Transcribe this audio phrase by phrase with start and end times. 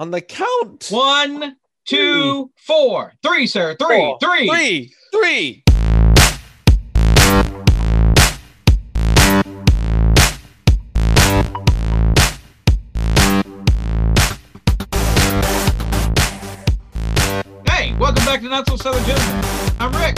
[0.00, 0.86] On the count.
[0.88, 3.76] One, two, four, three, sir.
[3.78, 4.48] Three, Four, three.
[4.48, 4.94] Three.
[5.12, 5.62] Three.
[17.68, 19.44] Hey, welcome back to Not So Southern Gentlemen.
[19.80, 20.16] I'm Rick.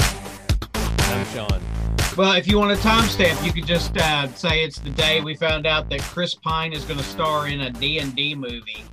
[0.77, 1.61] I'm Sean.
[2.17, 5.35] Well, if you want a timestamp, you could just uh, say it's the day we
[5.35, 8.85] found out that Chris Pine is going to star in a D&D movie.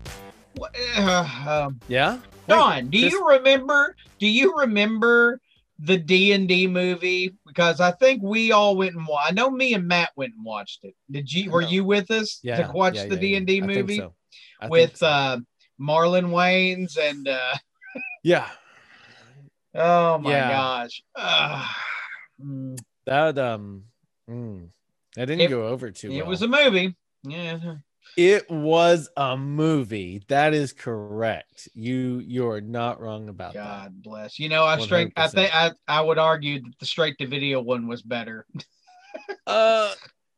[0.98, 2.20] Uh, um, Yeah.
[2.48, 3.96] Don, do you remember?
[4.20, 5.40] Do you remember
[5.78, 7.36] the D and D movie?
[7.46, 10.44] Because I think we all went and wa- I know me and Matt went and
[10.44, 10.96] watched it.
[11.12, 11.52] Did you?
[11.52, 12.66] Were you with us Yeah.
[12.66, 13.64] to watch yeah, the D and D yeah.
[13.64, 14.14] I think movie so.
[14.68, 15.08] With so.
[15.08, 15.38] uh,
[15.80, 17.28] Marlon Wayans and?
[17.28, 17.56] Uh,
[18.24, 18.50] yeah.
[19.76, 20.50] oh my Yeah.
[20.50, 21.04] gosh!
[22.44, 23.84] Mm, That um.
[24.30, 24.70] mm,
[25.16, 26.26] that didn't It- go over too it well.
[26.28, 26.96] was a movie.
[27.24, 27.76] Yeah.
[28.18, 30.22] It was a movie.
[30.28, 31.70] That is correct.
[31.74, 33.64] You you're not wrong about that.
[33.64, 34.40] God bless.
[34.40, 35.14] You know, I straight.
[35.16, 35.32] I 100%.
[35.32, 38.46] think I I would argue that the straight to video one was better.
[39.48, 39.92] Uh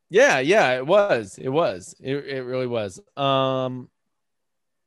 [0.10, 1.38] yeah, yeah, it was.
[1.38, 1.94] It was.
[2.02, 3.00] It, it really was.
[3.18, 3.90] Um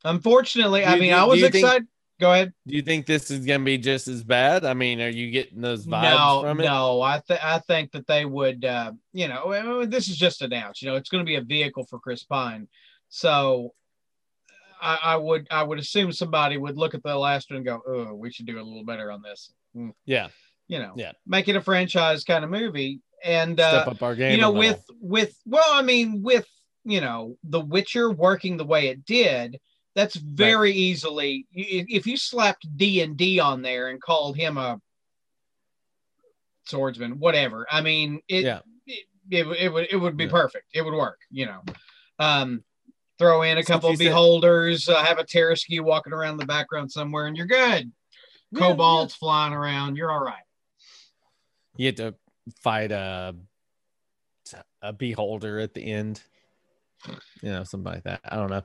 [0.04, 1.86] Unfortunately, I mean, do- I was you think- excited.
[2.20, 2.52] Go ahead.
[2.66, 4.64] do you think this is gonna be just as bad?
[4.64, 6.64] I mean, are you getting those vibes no, from it?
[6.64, 8.64] No, I th- I think that they would.
[8.64, 10.80] Uh, you know, this is just announced.
[10.80, 12.68] You know, it's going to be a vehicle for Chris Pine,
[13.08, 13.74] so
[14.80, 17.82] I, I would I would assume somebody would look at the last one and go,
[17.86, 20.28] "Oh, we should do a little better on this." Mm, Yeah,
[20.68, 21.12] You know, Yeah.
[21.26, 24.32] make it a franchise kind of movie, and step uh, up our game.
[24.32, 26.46] you know, with with well, I mean, with
[26.84, 29.58] you know, The Witcher working the way it did.
[29.95, 34.81] That's very easily if you slapped D and D on there and called him a
[36.67, 37.67] swordsman, whatever.
[37.70, 38.61] I mean, it Yeah.
[38.87, 40.31] it, it, would- it would it would be Yeah.
[40.31, 40.67] perfect.
[40.75, 41.62] It would work, you know.
[42.19, 42.65] Um,
[43.19, 46.37] throw in a So couple you of said- beholders, uh, have a Tarrasque walking around
[46.39, 47.92] the background somewhere, and you're good.
[48.50, 50.42] Yeah, Kobolds flying around, you're all right.
[51.77, 52.15] you had to
[52.62, 53.34] fight a
[54.83, 56.22] a beholder at the end.
[57.43, 58.21] You know, something like that.
[58.25, 58.62] I don't know.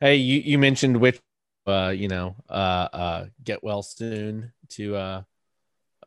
[0.00, 1.20] Hey, you, you mentioned which
[1.66, 2.52] uh, you know, uh
[2.92, 5.22] uh get well soon to uh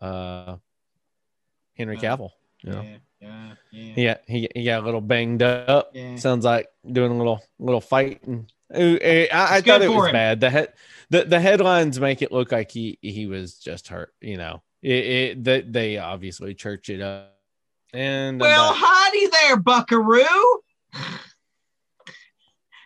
[0.01, 0.55] uh
[1.77, 2.29] Henry Uh, Cavill.
[2.63, 2.81] You know.
[2.81, 3.93] Yeah, yeah, yeah.
[3.93, 5.91] He got, he, he got a little banged up.
[5.93, 6.15] Yeah.
[6.15, 8.47] Sounds like doing a little little fighting.
[8.73, 10.13] Eh, I, I thought it was him.
[10.13, 10.39] bad.
[10.39, 10.73] The head
[11.09, 14.13] the, the headlines make it look like he he was just hurt.
[14.21, 17.35] You know, it, it that they obviously church it up.
[17.93, 20.60] And Well, uh, howdy there, Buckaroo.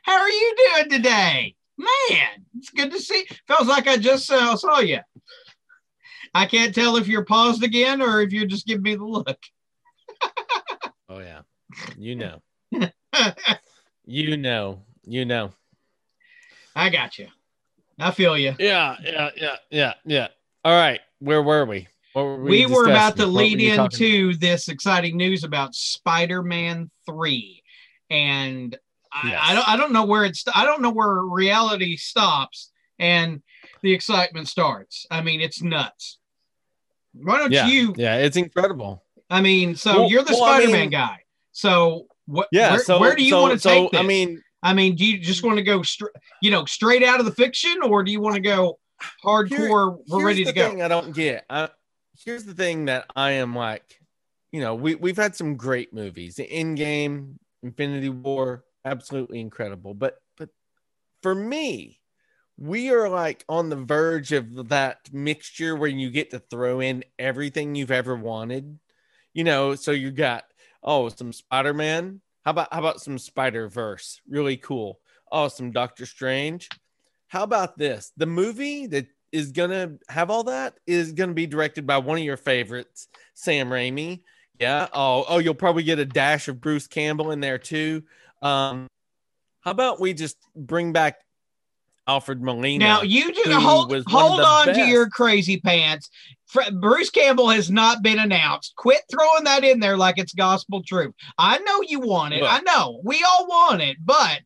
[0.06, 1.56] How are you doing today?
[1.80, 3.26] Man, it's good to see.
[3.48, 5.00] Feels like I just uh, saw you.
[6.36, 9.40] I can't tell if you're paused again or if you're just giving me the look.
[11.10, 11.42] oh yeah,
[11.98, 12.40] you know,
[14.06, 15.54] you know, you know.
[16.76, 17.28] I got you.
[17.98, 18.54] I feel you.
[18.60, 20.28] Yeah, yeah, yeah, yeah, yeah.
[20.64, 21.88] All right, where were we?
[22.14, 27.64] Were We were about to lead into this exciting news about Spider-Man 3.
[28.12, 28.78] And
[29.24, 29.40] Yes.
[29.42, 33.42] I don't I don't know where it's I don't know where reality stops and
[33.82, 35.06] the excitement starts.
[35.10, 36.20] I mean, it's nuts.
[37.14, 39.04] Why don't Yeah, you yeah, it's incredible.
[39.30, 41.20] I mean, so Well- you're the well, Spider-Man mean- guy.
[41.54, 44.00] So what Yeah, where, so where do you so- want to so, take this?
[44.00, 46.12] I mean, I mean, do you just want to go straight,
[46.42, 48.80] you know, straight out of the fiction, or do you want to go
[49.24, 49.50] hardcore?
[49.50, 49.70] Here-
[50.10, 50.82] we're ready to go.
[50.82, 51.46] I don't get.
[51.50, 51.70] I,
[52.26, 53.84] here's the thing that I am like,
[54.52, 56.36] you know, we we've had some great movies.
[56.36, 59.94] The Endgame, Infinity War, absolutely incredible.
[59.94, 60.50] But but
[61.22, 62.00] for me,
[62.58, 67.04] we are like on the verge of that mixture where you get to throw in
[67.20, 68.80] everything you've ever wanted.
[69.34, 70.46] You know, so you got
[70.84, 72.22] oh some Spider Man.
[72.46, 74.22] How about how about some Spider Verse?
[74.30, 75.00] Really cool.
[75.32, 76.70] Oh, some Doctor Strange.
[77.28, 78.14] How about this?
[78.16, 82.24] The movie that is gonna have all that is gonna be directed by one of
[82.24, 84.22] your favorites, Sam Raimi.
[84.60, 84.88] Yeah.
[84.94, 88.04] Oh, oh, you'll probably get a dash of Bruce Campbell in there too.
[88.42, 88.88] Um,
[89.62, 91.18] how about we just bring back
[92.08, 92.86] Alfred Molina?
[92.86, 96.10] Now you just who hold hold on to your crazy pants.
[96.74, 98.76] Bruce Campbell has not been announced.
[98.76, 101.14] Quit throwing that in there like it's gospel truth.
[101.38, 102.42] I know you want it.
[102.42, 102.52] Look.
[102.52, 104.40] I know we all want it, but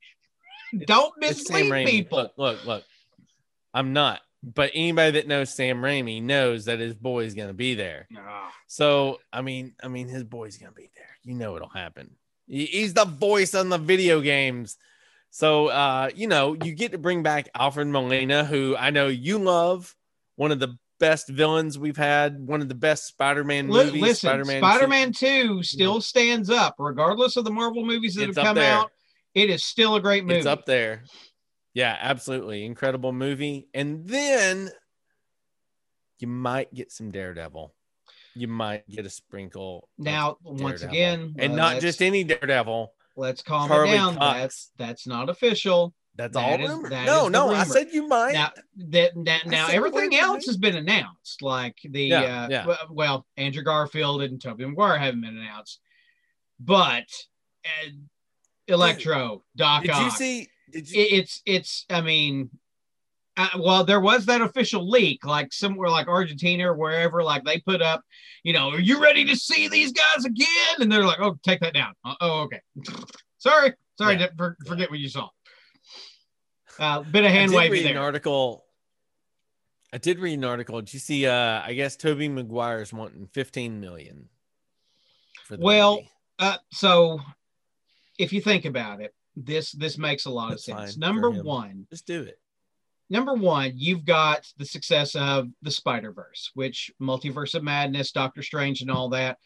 [0.86, 2.20] don't mislead people.
[2.20, 2.84] Look, look, look.
[3.74, 8.08] I'm not, but anybody that knows Sam Raimi knows that his boy's gonna be there.
[8.18, 8.52] Ah.
[8.68, 11.18] So I mean, I mean, his boy's gonna be there.
[11.24, 12.16] You know it'll happen.
[12.50, 14.78] He- He's the voice on the video games.
[15.30, 19.38] So uh, you know, you get to bring back Alfred Molina, who I know you
[19.38, 19.96] love,
[20.36, 24.02] one of the best villains we've had, one of the best Spider-Man movies.
[24.02, 24.60] listen, Spider-Man.
[24.62, 28.74] Spider-Man, 2 still stands up, regardless of the Marvel movies that It's have come there.
[28.74, 28.92] out.
[29.34, 30.40] It is still a great movie.
[30.40, 31.04] It's up there.
[31.74, 32.66] Yeah, absolutely.
[32.66, 33.70] Incredible movie.
[33.74, 34.72] And then
[36.20, 37.74] you might get some Daredevil.
[38.36, 39.90] You might get a sprinkle.
[39.98, 40.90] Now, once Daredevil.
[40.90, 42.94] again, and uh, not just any Daredevil.
[43.16, 44.16] Let's calm Charlie it down.
[44.16, 44.38] Cox.
[44.40, 45.94] That's that's not official.
[46.16, 46.90] That's That all is- rumor.
[46.90, 48.34] that No, no, I said you might.
[48.34, 48.52] Now
[48.90, 51.42] that that now everything else has been announced.
[51.42, 52.76] Like the Yeah, uh, yeah.
[52.90, 55.80] well, Andrew Garfield and Tobey Maguire haven't been announced,
[56.60, 57.06] but
[57.66, 57.90] uh,
[58.68, 60.48] Electro, Doc did you Ock, see?
[60.72, 61.02] Did you?
[61.02, 62.50] it, it's it's I mean,
[63.40, 67.58] uh, well, there was that official leak, like somewhere like Argentina or wherever, like they
[67.60, 68.04] put up,
[68.44, 70.48] you know, are you ready to see these guys again?
[70.82, 71.94] And they're like, oh, take that down.
[72.04, 72.60] Uh, oh, okay.
[73.38, 74.28] Sorry, sorry, Yeah.
[74.36, 75.30] for, forget what you saw.
[76.78, 78.66] Uh, bit of I hand did waving read an article.
[79.94, 80.82] I did read an article.
[80.82, 81.26] Did you see?
[81.26, 84.28] Uh, I guess Tobey Maguire's wanting 15 million.
[85.46, 86.02] For the Well.
[86.38, 87.22] Uh, so
[88.18, 90.98] if you think about it, this this makes a lot That's of sense.
[90.98, 92.40] Number one, just do it.
[93.10, 98.42] Number one, you've got the success of the Spider Verse, which Multiverse of Madness, Doctor
[98.42, 99.38] Strange, and all that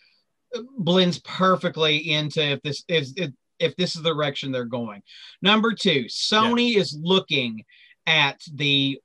[0.56, 5.02] uh, blends perfectly into if this is if, if this is the direction they're going.
[5.42, 7.64] Number two, Sony is looking
[8.06, 9.00] at the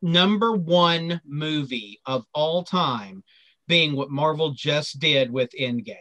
[0.00, 3.22] number one movie of all time
[3.68, 5.96] being what Marvel just did with Endgame.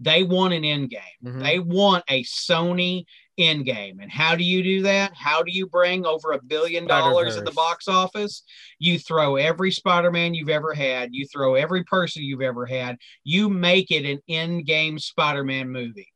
[0.00, 1.00] They want an Endgame.
[1.24, 1.42] Mhm.
[1.42, 3.04] They want a Sony
[3.38, 4.00] Endgame.
[4.00, 5.12] And how do you do that?
[5.14, 8.44] How do you bring over a billion dollars in the box office?
[8.78, 11.10] You throw every Spider-Man you've ever had.
[11.12, 12.98] You throw every person you've ever had.
[13.24, 16.12] You make it an end game Spider-Man movie.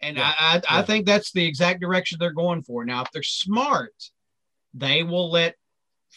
[0.00, 0.32] And Yeah.
[0.38, 2.84] I, I, I think that's the exact direction they're going for.
[2.84, 3.94] Now, if they're smart,
[4.74, 5.54] they will let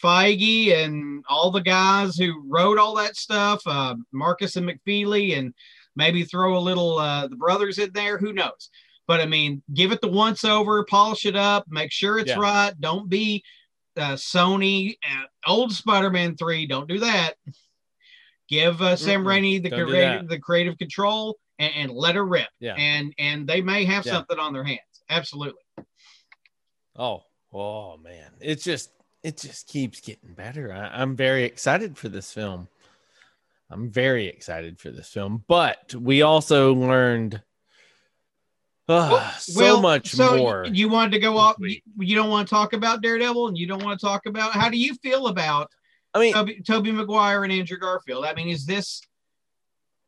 [0.02, 5.54] Feige and all the guys who wrote all that stuff, uh, Markus and McFeely, and
[5.96, 8.18] maybe throw a little uh, the brothers in there.
[8.18, 8.70] Who knows?
[9.08, 12.38] But I mean, give it the once over, polish it up, make sure it's Yeah.
[12.38, 12.74] right.
[12.78, 13.42] Don't be
[13.96, 16.66] uh, Sony, uh, old Spider-Man three.
[16.66, 17.32] Don't do that.
[18.48, 19.26] Give uh, Sam Mm-mm.
[19.26, 22.48] Raimi the Don't creative the creative control and, and let her rip.
[22.60, 22.74] Yeah.
[22.76, 24.12] And and they may have Yeah.
[24.12, 24.80] something on their hands.
[25.10, 25.62] Absolutely.
[26.96, 27.22] Oh,
[27.52, 28.90] oh man, it just
[29.22, 30.72] it just keeps getting better.
[30.72, 32.68] I, I'm very excited for this film.
[33.70, 37.42] I'm very excited for this film, but we also learned
[38.88, 40.66] uh, so Well, much so more.
[40.66, 41.56] You wanted to go off.
[41.60, 44.52] You, you don't want to talk about Daredevil, and you don't want to talk about
[44.52, 45.70] how do you feel about
[46.14, 48.24] I mean, Tobey, Tobey Maguire and Andrew Garfield?
[48.24, 49.02] I mean, is this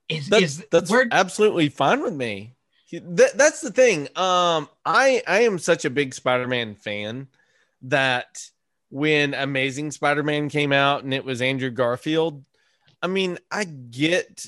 [0.08, 2.54] is that's is that's where absolutely fine with me.
[2.92, 4.08] That, that's the thing.
[4.16, 7.28] Um, I I am such a big Spider-Man fan
[7.82, 8.42] that
[8.88, 12.44] when Amazing Spider-Man came out and it was Andrew Garfield,
[13.00, 14.46] I mean, I get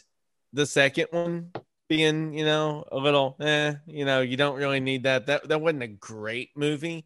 [0.52, 1.52] the second one
[1.92, 5.26] being, you know, a little, eh, you know, you don't really need that.
[5.26, 7.04] That that wasn't a great movie,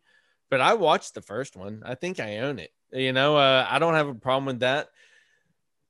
[0.49, 1.83] but I watched the first one.
[1.85, 2.71] I think I own it.
[2.93, 4.91] You know, uh, I don't have a problem with that.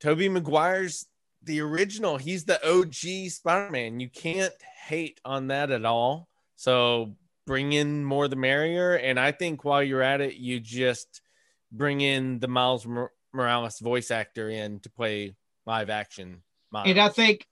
[0.01, 1.05] Tobey Maguire's
[1.43, 2.17] the original.
[2.17, 4.01] He's the OG Spider-Man.
[4.01, 4.55] You can't
[4.87, 6.27] hate on that at all.
[6.55, 7.17] So
[7.47, 8.95] bring in more the merrier.
[8.95, 11.21] And I think while you're at it, you just
[11.71, 16.43] bring in the Miles Mor- Morales voice actor in to play live action.
[16.73, 16.89] Miles.
[16.89, 17.47] and I think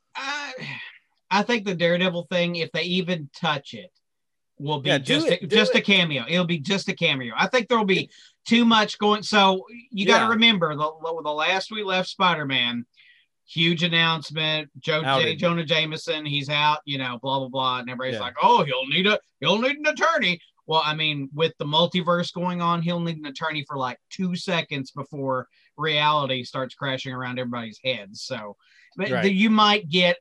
[1.34, 3.90] I think the Daredevil thing, if they even touch it,
[4.58, 6.24] will be Yeah, just it, a, just a cameo.
[6.28, 7.34] It'll be just a cameo.
[7.36, 8.08] I think there will be
[8.46, 9.22] too much going.
[9.24, 10.92] So you got to remember the
[11.24, 12.86] the last we left Spider Man.
[13.46, 14.70] Huge announcement.
[14.78, 16.78] Joe J, Jonah Jameson, he's out.
[16.86, 18.20] You know, blah blah blah, and everybody's Yeah.
[18.20, 22.32] like, "Oh, he'll need a he'll need an attorney." Well, I mean, with the multiverse
[22.32, 27.38] going on, he'll need an attorney for like two seconds before reality starts crashing around
[27.38, 28.22] everybody's heads.
[28.22, 28.56] So,
[28.96, 29.30] but Right.
[29.30, 30.16] you might get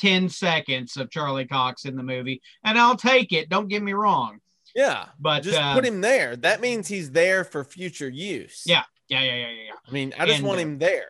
[0.00, 3.48] 10 seconds of Charlie Cox in the movie, and I'll take it.
[3.48, 4.38] Don't get me wrong.
[4.74, 5.06] yeah.
[5.18, 6.36] But Just uh, put him there.
[6.36, 8.62] That means he's there for future use.
[8.66, 8.82] Yeah.
[9.08, 9.72] yeah, yeah, yeah, yeah, yeah.
[9.86, 11.08] I mean, I just And, want uh, him there.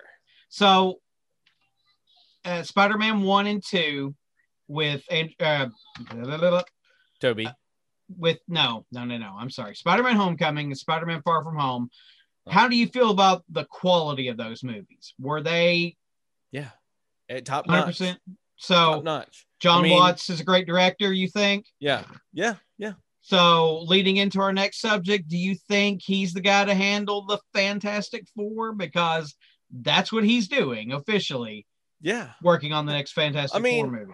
[0.49, 1.01] So,
[2.45, 4.15] uh, Spider Man 1 and 2
[4.69, 5.03] with,
[5.41, 5.67] uh,
[7.21, 7.49] Tobey.
[8.17, 9.35] with, no, no, no, no.
[9.39, 9.75] I'm sorry.
[9.75, 11.91] Spider Man Homecoming and Spider Man Far From Home.
[12.49, 15.15] How do you feel about the quality of those movies?
[15.19, 15.97] Were they
[16.53, 16.71] Yeah.
[17.29, 18.01] At top 100%?
[18.01, 18.19] notch.
[18.57, 19.47] So, notch.
[19.61, 21.67] John I mean- Watts is a great director, you think?
[21.79, 22.05] Yeah.
[22.33, 22.55] Yeah.
[22.79, 22.95] Yeah.
[23.23, 27.39] So, leading into our next subject, do you think he's the guy to handle the
[27.55, 28.73] Fantastic Four?
[28.73, 29.35] Because
[29.71, 31.67] that's what he's doing officially,
[32.01, 32.31] Yeah.
[32.43, 34.13] working on the next Fantastic I mean- Four movie.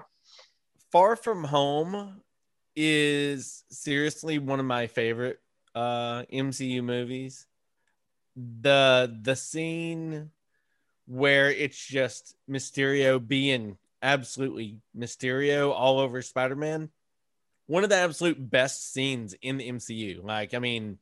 [0.90, 2.22] Far From Home
[2.74, 5.38] is seriously one of my favorite
[5.74, 7.46] uh MCU movies.
[8.36, 10.30] The the scene
[11.06, 16.90] where it's just Mysterio being absolutely Mysterio all over Spider-Man.
[17.66, 20.22] One of the absolute best scenes in the MCU.
[20.22, 20.98] Like, I mean,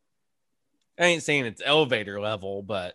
[0.99, 2.95] I ain't saying it's elevator level, but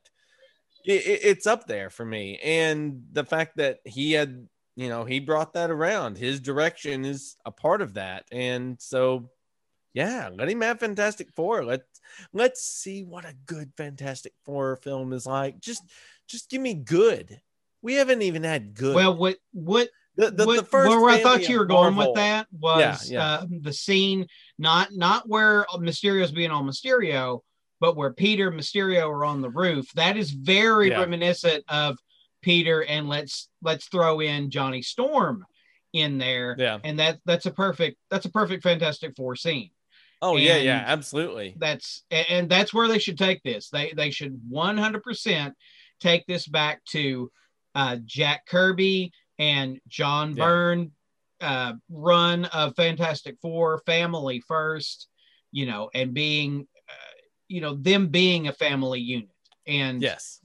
[0.86, 2.40] it, it, it's up there for me.
[2.44, 6.18] And the fact that he had, you know, he brought that around.
[6.18, 9.30] His direction is a part of that, and so
[9.96, 11.64] yeah, let him have Fantastic Four.
[11.64, 12.02] Let's
[12.34, 15.62] let's see what a good Fantastic Four film is like.
[15.62, 15.84] Just
[16.28, 17.40] just give me good.
[17.86, 18.96] We haven't even had good.
[18.96, 22.14] Well, what what the, the, what, the first where I thought you were going Marvel-
[22.14, 23.34] with that was Yeah, yeah.
[23.44, 24.26] Uh, the scene,
[24.58, 27.42] not not where Mysterio's being all Mysterio,
[27.80, 29.86] but where Peter and Mysterio are on the roof.
[29.94, 31.02] That is very Yeah.
[31.02, 32.00] reminiscent of
[32.42, 35.46] Peter, and let's let's throw in Johnny Storm
[35.94, 36.80] in there, Yeah.
[36.84, 39.70] and that that's a perfect that's a perfect Fantastic Four scene.
[40.24, 41.54] Oh yeah, yeah, absolutely.
[41.60, 43.70] That's and that's where they should take this.
[43.70, 45.54] They they should 100%
[46.00, 47.32] take this back to
[47.76, 50.44] uh, Jack Kirby and John Yeah.
[50.46, 50.92] Byrne
[51.42, 55.08] uh, run of Fantastic Four, family first,
[55.52, 56.94] you know, and being, uh,
[57.50, 59.30] you know, them being a family unit.
[59.68, 60.40] And Yes.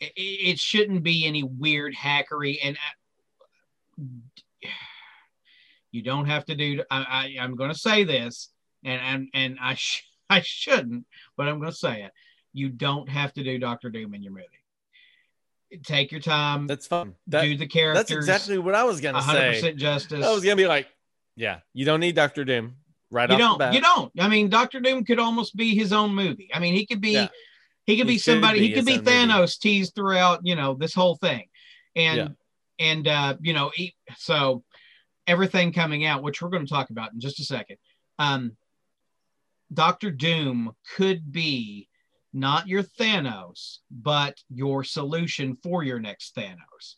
[0.00, 2.58] it, it shouldn't be any weird hackery.
[2.62, 2.76] And
[5.92, 6.82] you don't have to do.
[6.90, 8.50] I, I I'm going to say this,
[8.84, 11.06] and and and I sh- I shouldn't,
[11.36, 12.10] but I'm going to say it.
[12.52, 14.46] You don't have to do Doctor Doom in your movie.
[15.84, 16.66] Take your time.
[16.66, 17.14] That's fun.
[17.26, 18.06] That, do the characters.
[18.08, 19.72] that's exactly what I was gonna 100% say.
[19.74, 20.24] justice.
[20.24, 20.86] I was gonna be like,
[21.34, 22.76] yeah, you don't need Doctor Doom
[23.10, 23.58] right you off the don't.
[23.58, 23.74] bat.
[23.74, 24.12] You don't.
[24.20, 26.48] I mean, Doctor Doom could almost be his own movie.
[26.54, 27.12] I mean, he could be.
[27.12, 27.28] Yeah.
[27.84, 28.60] He could He be somebody.
[28.60, 29.10] be he could be own movie.
[29.10, 30.40] Thanos teased throughout.
[30.44, 31.46] You know this whole thing,
[31.94, 32.28] and Yeah.
[32.78, 34.62] and uh, you know he, so
[35.26, 37.76] everything coming out, which we're going to talk about in just a second.
[38.18, 38.56] Um,
[39.72, 41.88] Doctor Doom could be
[42.36, 46.96] not your Thanos, but your solution for your next Thanos.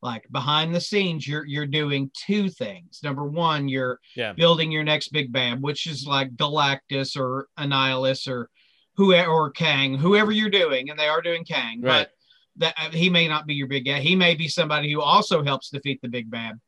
[0.00, 3.00] Like behind the scenes, you're you're doing two things.
[3.02, 4.32] Number one, you're Yeah.
[4.32, 8.48] building your next big bad, which is like Galactus or Annihilus or
[8.94, 12.06] whoever or Kang, whoever you're doing, and they are doing Kang, Right.
[12.06, 14.02] but that he may not be your big bad.
[14.02, 16.60] He may be somebody who also helps defeat the big bad.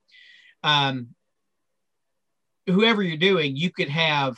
[0.62, 1.14] Um,
[2.66, 4.36] whoever you're doing, you could have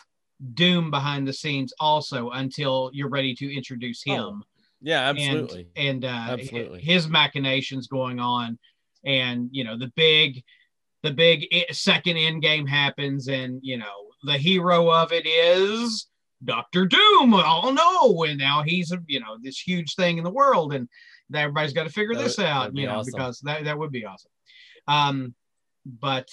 [0.55, 4.41] Doom behind the scenes also until you're ready to introduce him Oh,
[4.81, 5.69] Yeah, absolutely.
[5.77, 6.81] and, and uh, Absolutely.
[6.81, 8.59] his machinations going on,
[9.05, 10.43] and you know the big,
[11.03, 16.07] the big second end game happens, and you know the hero of it is
[16.45, 17.35] Doctor Doom.
[17.35, 18.25] Oh no!
[18.25, 20.89] And now he's you know this huge thing in the world, and
[21.35, 23.13] everybody's got to figure That this would- out, you know, awesome.
[23.15, 24.31] because that that would be awesome.
[24.89, 25.35] Um,
[25.85, 26.29] but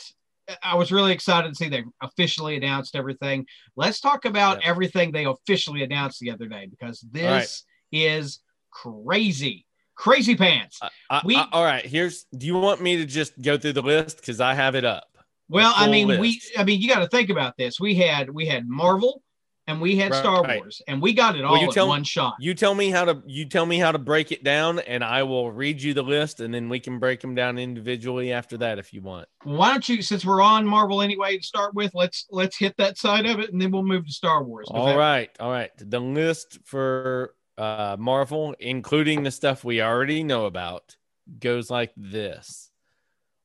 [0.63, 3.45] I was really excited to see they officially announced everything.
[3.75, 4.69] Let's talk about Yeah.
[4.69, 7.99] everything they officially announced the other day because this right.
[7.99, 8.39] is
[8.71, 10.79] crazy, crazy pants.
[11.09, 11.85] I- we- I- all right.
[11.85, 12.25] Here's.
[12.37, 15.05] Do you want me to just go through the list because I have it up?
[15.49, 16.41] Well, I mean, we.
[16.57, 17.79] I mean, you got to think about this.
[17.79, 19.21] We had, we had Marvel,
[19.67, 20.19] and we had Right.
[20.19, 22.35] Star Wars, and we got it all Well, you in tell- one shot.
[22.39, 23.21] You tell me how to.
[23.25, 26.39] You tell me how to break it down, and I will read you the list,
[26.39, 29.27] and then we can break them down individually after that if you want.
[29.43, 32.97] Why don't you, since we're on Marvel anyway to start with, let's let's hit that
[32.97, 34.67] side of it, and then we'll move to Star Wars.
[34.71, 35.71] All that- right, all right.
[35.77, 40.95] The list for uh, Marvel, including the stuff we already know about,
[41.39, 42.71] goes like this: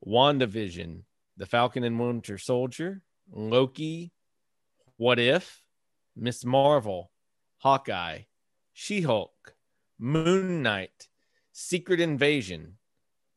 [0.06, 1.02] WandaVision,
[1.36, 4.12] The Falcon and Winter Soldier, Loki,
[4.96, 5.61] What If,
[6.16, 7.10] Miss Marvel,
[7.58, 8.22] Hawkeye,
[8.72, 9.54] She-Hulk,
[9.98, 11.08] Moon Knight,
[11.52, 12.78] Secret Invasion,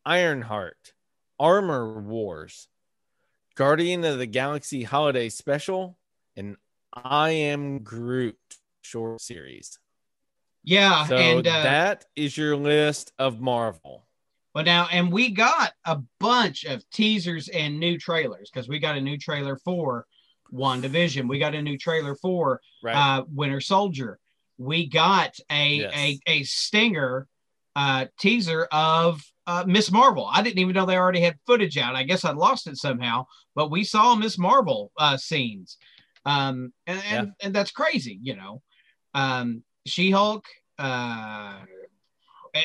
[0.05, 0.94] Ironheart,
[1.39, 2.67] Armor Wars,
[3.55, 5.98] Guardian of the Galaxy Holiday Special,
[6.36, 6.58] and
[6.94, 8.38] I Am Groot
[8.82, 9.79] short series.
[10.63, 14.08] Yeah, So and uh, that is your list of Marvel.
[14.53, 18.98] But now, and we got a bunch of teasers and new trailers because we got
[18.98, 20.05] a new trailer for
[20.54, 21.28] WandaVision.
[21.28, 22.96] We got a new trailer for Right.
[22.96, 24.20] uh, Winter Soldier.
[24.58, 25.94] We got a Yes.
[25.96, 27.28] a, a stinger
[27.75, 30.28] uh, teaser of uh, Miss Marvel.
[30.32, 31.96] I didn't even know they already had footage out.
[31.96, 35.78] I guess I lost it somehow, but we saw Miss Marvel uh, scenes,
[36.25, 38.62] um, and and, and that's crazy, you know.
[39.14, 40.46] Um, She Hulk,
[40.80, 41.60] uh,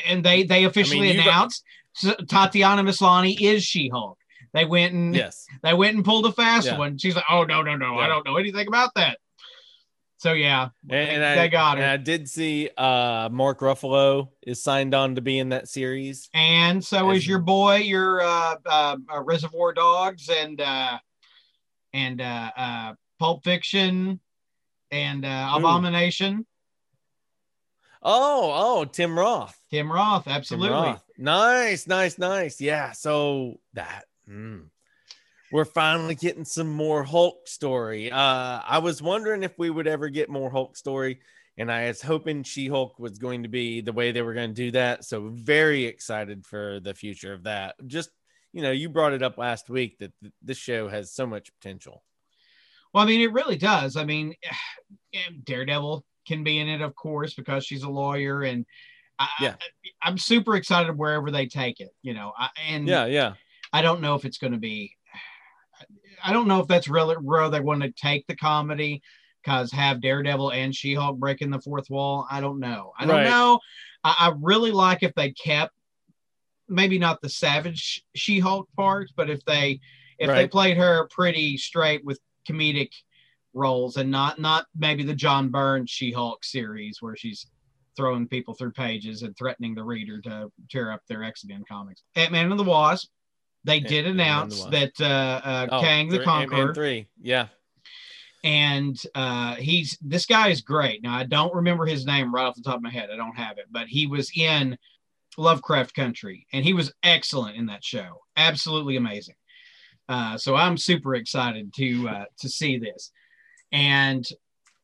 [0.07, 1.63] and they they officially you've- announced
[2.01, 4.17] S- Tatiana Maslany is She Hulk.
[4.53, 5.45] They went and yes.
[5.63, 6.77] they went and pulled a fast Yeah.
[6.77, 6.97] one.
[6.97, 9.17] She's like, "Oh no, no, no, I don't know anything about that."
[10.17, 11.83] So yeah, And, and they I, got her.
[11.83, 16.29] and I did see uh Mark Ruffalo is signed on to be in that series.
[16.33, 20.99] and so As- is your boy, your uh, uh, uh, Reservoir Dogs, and uh,
[21.93, 24.19] and uh, uh, Pulp Fiction,
[24.91, 25.57] and uh, Who?
[25.59, 26.45] Abomination.
[28.03, 29.59] Oh, oh, Tim Roth.
[29.69, 30.69] Tim Roth, Tim absolutely.
[30.71, 31.03] Roth.
[31.17, 32.59] Nice, nice, nice.
[32.59, 32.91] Yeah.
[32.93, 34.63] So that mm,
[35.51, 38.11] we're finally getting some more Hulk story.
[38.11, 41.19] Uh, I was wondering if we would ever get more Hulk story.
[41.57, 44.49] and I was hoping She Hulk was going to be the way they were going
[44.49, 45.03] to do that.
[45.03, 47.75] So very excited for the future of that.
[47.87, 48.09] Just
[48.53, 51.53] you know, you brought it up last week that th- this show has so much
[51.53, 52.03] potential.
[52.93, 53.95] Well, I mean, it really does.
[53.95, 54.33] I mean,
[55.45, 58.65] Daredevil can be in it, of course, because she's a lawyer, and
[59.19, 59.55] I, Yeah.
[60.03, 61.91] I, am super excited wherever they take it.
[62.01, 63.33] You know, I, and Yeah, yeah.
[63.73, 64.95] I don't know if it's going to be.
[66.23, 69.01] I don't know if that's really where they want to take the comedy,
[69.43, 72.27] because have Daredevil and She-Hulk breaking the fourth wall.
[72.29, 72.93] I don't know.
[72.99, 73.29] I don't Right.
[73.29, 73.59] know.
[74.03, 75.73] I, I really like if they kept
[76.69, 79.79] maybe not the savage She-Hulk part, but if they
[80.19, 82.91] if they played her pretty straight with comedic
[83.53, 87.47] roles and not not maybe the John Byrne She-Hulk series where she's
[87.97, 92.03] throwing people through pages and threatening the reader to tear up their X-Men comics.
[92.15, 93.09] Ant-Man and the Wasp,
[93.63, 94.71] they did and the announce Wasp.
[94.71, 97.07] that uh, uh, Oh, Kang the three- Ant-Man Conqueror three.
[97.21, 97.47] Yeah.
[98.43, 101.03] and uh, he's this guy is great.
[101.03, 103.09] Now I don't remember his name right off the top of my head.
[103.13, 104.77] I don't have it, but he was in
[105.37, 108.19] Lovecraft Country, and he was excellent in that show.
[108.35, 109.35] Absolutely amazing.
[110.09, 113.11] Uh, so I'm super excited to uh, to see this,
[113.71, 114.25] and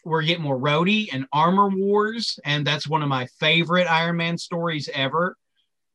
[0.05, 4.37] we're getting more Rhodey and Armor Wars, and that's one of my favorite Iron Man
[4.37, 5.35] stories ever.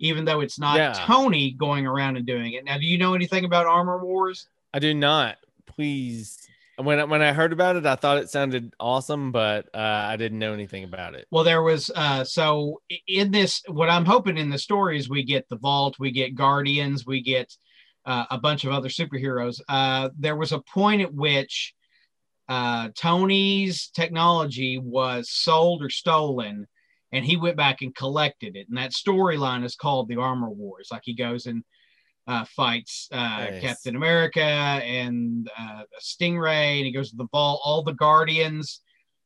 [0.03, 0.93] Even though it's not Yeah.
[1.07, 2.65] Tony going around and doing it.
[2.65, 4.49] Now, do you know anything about Armor Wars?
[4.75, 5.37] I do not.
[5.67, 6.39] Please.
[6.77, 10.17] When I, when I heard about it, I thought it sounded awesome, but uh, I
[10.17, 11.27] didn't know anything about it.
[11.31, 15.23] Well, there was uh so in this what I'm hoping in the story is we
[15.23, 17.55] get the vault, we get guardians, we get
[18.05, 19.61] uh, a bunch of other superheroes.
[19.69, 21.75] Uh there was a point at which
[22.49, 26.67] uh Tony's technology was sold or stolen
[27.13, 28.69] and he went back and collected it.
[28.69, 30.89] And that storyline is called the Armor Wars.
[30.91, 31.63] Like he goes and
[32.27, 33.61] uh, fights uh, Nice.
[33.61, 37.61] Captain America and uh, Stingray, and he goes to the vault.
[37.65, 38.81] All the Guardians.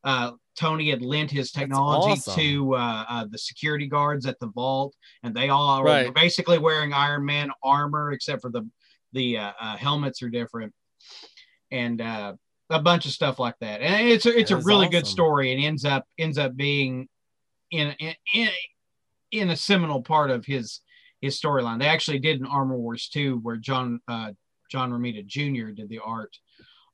[0.04, 2.34] Uh, Tony had lent his technology awesome.
[2.36, 6.06] to uh, uh, the security guards at the vault, and they all Right.
[6.06, 8.68] were basically wearing Iron Man armor, except for the
[9.12, 9.36] the
[9.78, 10.72] helmets are different,
[11.70, 12.34] and uh,
[12.70, 13.80] a bunch of stuff like that.
[13.80, 16.56] And it's a, it's a That is really good story, and ends up ends up
[16.56, 17.08] being
[17.70, 17.94] in
[18.32, 18.48] in
[19.32, 20.80] in, a seminal part of his
[21.20, 21.78] his storyline.
[21.78, 24.32] They actually did an Armor Wars 2 where John uh,
[24.70, 25.70] John Romita Jr.
[25.70, 26.36] did the art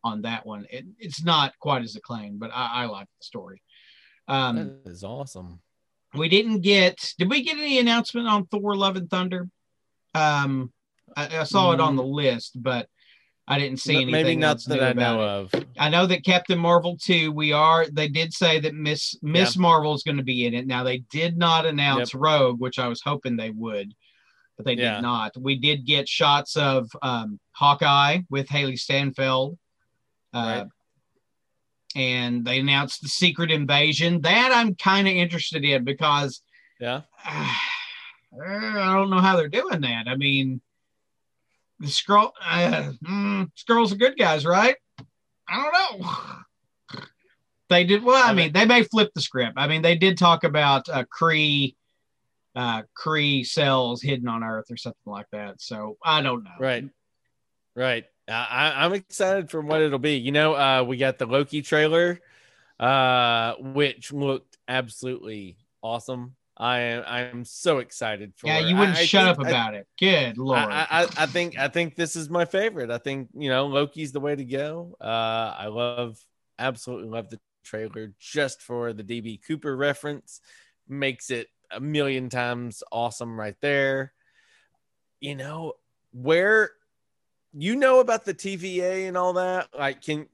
[0.05, 0.67] on that one.
[0.71, 3.63] It, it's not quite as acclaimed, but I, I like the story.
[4.29, 5.61] Um, That is awesome.
[6.15, 7.15] we didn't get.
[7.19, 9.49] Did we get any announcement on Thor: Love and Thunder?
[10.15, 10.73] Um,
[11.17, 12.89] I, I saw it on the list, but
[13.53, 14.13] I didn't see anything.
[14.13, 15.55] Maybe not else that I know it.
[15.55, 15.65] of.
[15.79, 19.95] I know that Captain Marvel 2, we are, they did say that Miss Miss Marvel
[19.95, 20.67] is going to be in it.
[20.67, 23.95] Now, they did not announce Rogue, which I was hoping they would,
[24.57, 24.95] but they Yeah.
[24.97, 25.33] did not.
[25.39, 29.59] We did get shots of um, Hawkeye with Hailee Steinfeld.
[30.35, 30.67] Uh, Right.
[31.95, 34.23] And they announced the Secret Invasion.
[34.23, 36.41] That I'm kind of interested in because
[36.81, 37.03] Yeah.
[37.27, 37.55] uh,
[38.43, 40.09] I don't know how they're doing that.
[40.09, 40.63] I mean,
[41.83, 44.77] the Skrull, uh, mm, Skrulls are good guys, right?
[45.49, 46.09] I don't know.
[47.69, 48.23] They did well.
[48.23, 49.55] I mean, they may flip the script.
[49.57, 51.75] I mean, they did talk about uh, Kree,
[52.55, 55.61] uh, Kree cells hidden on Earth or something like that.
[55.61, 56.51] So I don't know.
[56.61, 56.85] Right.
[57.75, 58.05] Right.
[58.29, 60.17] I, I- I'm excited for what it'll be.
[60.17, 62.21] You know, uh, we got the Loki trailer,
[62.79, 66.37] uh, which looked absolutely awesome.
[66.57, 68.47] I am I am so excited for.
[68.49, 69.87] Yeah, you wouldn't I- I shut think- up I- about it.
[69.99, 70.59] Good lord.
[70.59, 72.91] I, I, I think I think this is my favorite.
[72.91, 74.97] I think you know Loki's the way to go.
[75.01, 76.19] Uh, I love
[76.59, 80.41] absolutely love the trailer just for the DB Cooper reference.
[80.89, 84.13] Makes it a million times awesome right there.
[85.21, 85.75] You know
[86.13, 86.73] where
[87.55, 89.69] you know about the TVA and all that.
[89.79, 90.27] Like, can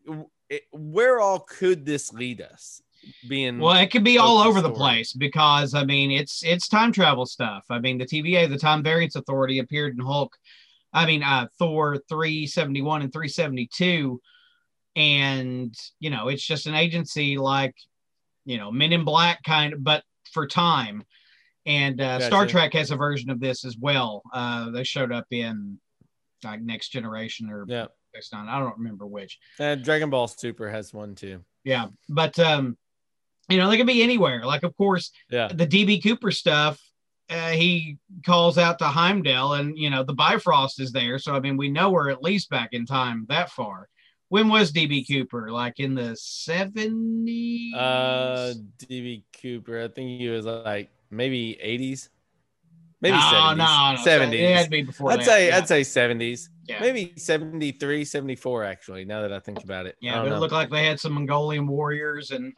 [0.51, 2.83] it, where all could this lead us?
[3.29, 6.93] Being Well, it could be all over the place because I mean it's it's time
[6.93, 7.65] travel stuff.
[7.71, 10.37] I mean the TVA, the Time Variance Authority, appeared in Hulk.
[10.93, 14.21] I mean uh, Thor three seventy one and three seventy two,
[14.97, 17.75] and you know it's just an agency like
[18.45, 21.05] you know Men in Black kind of, but for time.
[21.67, 24.23] And uh, Star Trek has a version of this as well.
[24.33, 25.79] Uh, they showed up in
[26.43, 27.87] like Next Generation or yeah.
[28.15, 28.49] Next Nine.
[28.49, 29.39] I don't remember which.
[29.61, 31.45] Uh, Dragon Ball Super has one too.
[31.65, 32.77] Yeah, but um,
[33.49, 34.45] you know, they can be anywhere.
[34.45, 35.49] Like, of course, Yeah.
[35.49, 36.81] the DB Cooper stuff.
[37.31, 41.19] Uh, he calls out to Heimdall, and you know the Bifrost is there.
[41.19, 43.89] So I mean, we know we're at least back in time that far.
[44.31, 45.51] When was DB Cooper?
[45.51, 47.75] Like in the seventies?
[47.75, 49.83] Uh, DB Cooper.
[49.83, 52.09] I think he was like maybe 80s,
[53.01, 53.57] maybe no, 70s.
[53.57, 54.33] no, no, 70s.
[54.35, 55.13] It had to be before.
[55.13, 55.27] I'd that.
[55.27, 55.57] say yeah.
[55.59, 56.81] I'd say 70s, yeah.
[56.81, 59.05] maybe 73, 74 actually.
[59.05, 62.31] Now that I think about it, Yeah, it looked like they had some Mongolian warriors,
[62.31, 62.53] and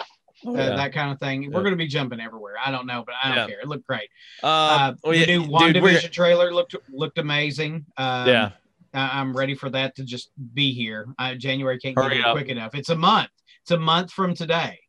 [0.46, 0.76] uh, yeah.
[0.76, 1.50] that kind of thing.
[1.52, 2.54] We're going to be jumping everywhere.
[2.64, 3.46] I don't know, but I don't Yeah.
[3.46, 3.60] care.
[3.60, 4.08] It looked great.
[4.42, 7.86] Uh, Uh, oh, the yeah, new dude, WandaVision we're- trailer looked looked amazing.
[7.96, 8.50] Um, yeah.
[8.94, 11.06] I- I'm ready for that to just be here.
[11.18, 12.36] Uh, January can't Hurry get here up.
[12.36, 12.74] quick enough.
[12.74, 13.30] It's a month.
[13.62, 14.80] It's a month from today.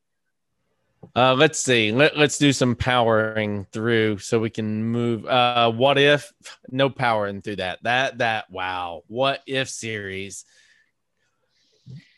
[1.15, 1.91] Uh, let's see.
[1.91, 5.25] Let, let's do some powering through so we can move.
[5.25, 6.31] Uh, what if
[6.69, 7.79] no powering through that?
[7.83, 9.01] That that wow.
[9.07, 10.45] What if series?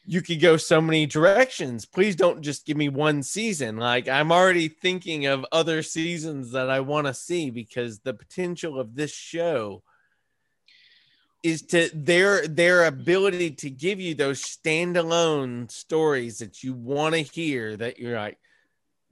[0.05, 1.85] You could go so many directions.
[1.85, 3.77] Please don't just give me one season.
[3.77, 8.79] Like I'm already thinking of other seasons that I want to see because the potential
[8.79, 9.81] of this show
[11.41, 17.21] is to their their ability to give you those standalone stories that you want to
[17.21, 18.37] hear that you're like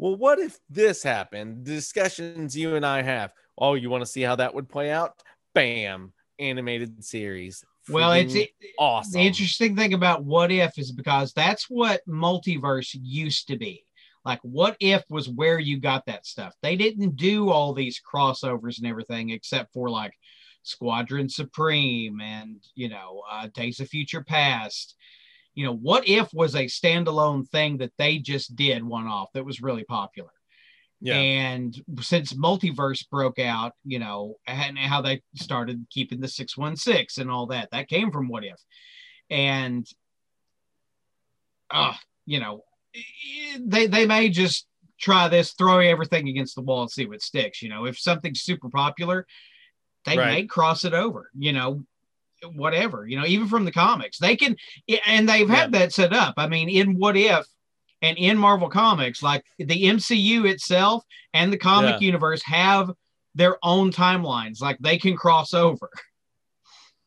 [0.01, 1.63] well, what if this happened?
[1.63, 3.31] The discussions you and I have.
[3.55, 5.21] Oh, you want to see how that would play out?
[5.53, 7.63] Bam, animated series.
[7.89, 8.35] Well, it's
[8.77, 9.11] awesome.
[9.13, 13.85] the interesting thing about what if is because that's what multiverse used to be.
[14.23, 16.53] Like, what if was where you got that stuff.
[16.61, 20.13] They didn't do all these crossovers and everything except for like
[20.63, 24.95] Squadron Supreme and, you know, uh, Days of Future Past.
[25.55, 29.45] You know, what if was a standalone thing that they just did one off that
[29.45, 30.29] was really popular.
[31.01, 37.21] Yeah, And since multiverse broke out, you know, and how they started keeping the 616
[37.21, 38.59] and all that, that came from What If.
[39.29, 39.87] And,
[41.71, 42.63] uh, you know,
[43.59, 44.67] they, they may just
[44.99, 47.61] try this, throw everything against the wall and see what sticks.
[47.61, 49.25] You know, if something's super popular,
[50.05, 50.31] they Right.
[50.31, 51.83] may cross it over, you know,
[52.53, 54.17] whatever, you know, even from the comics.
[54.19, 54.55] They can,
[55.05, 56.35] and they've had that set up.
[56.37, 57.45] I mean, in What If,
[58.01, 62.05] and in Marvel Comics, like the MCU itself and the comic Yeah.
[62.07, 62.91] universe have
[63.35, 64.61] their own timelines.
[64.61, 65.89] Like they can cross over.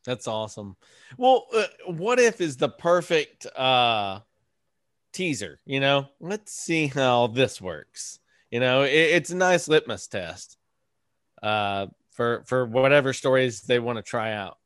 [0.05, 0.75] that's awesome.
[1.17, 4.19] Well, uh, what if is the perfect uh
[5.13, 5.59] teaser?
[5.65, 8.19] You know, let's see how this works.
[8.51, 10.57] You know, it, it's a nice litmus test
[11.43, 14.57] uh for for whatever stories they want to try out.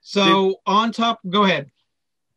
[0.00, 1.70] So on top, go ahead.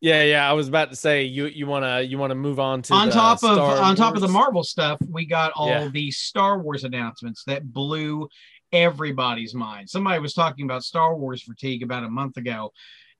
[0.02, 0.50] Yeah, yeah.
[0.50, 3.14] I was about to say you you wanna you wanna move on to on the
[3.14, 5.88] top of Star on top of the Marvel stuff, we got all Yeah.
[5.90, 8.30] the Star Wars announcements that blew
[8.72, 9.90] everybody's mind.
[9.90, 12.72] Somebody was talking about Star Wars fatigue about a month ago,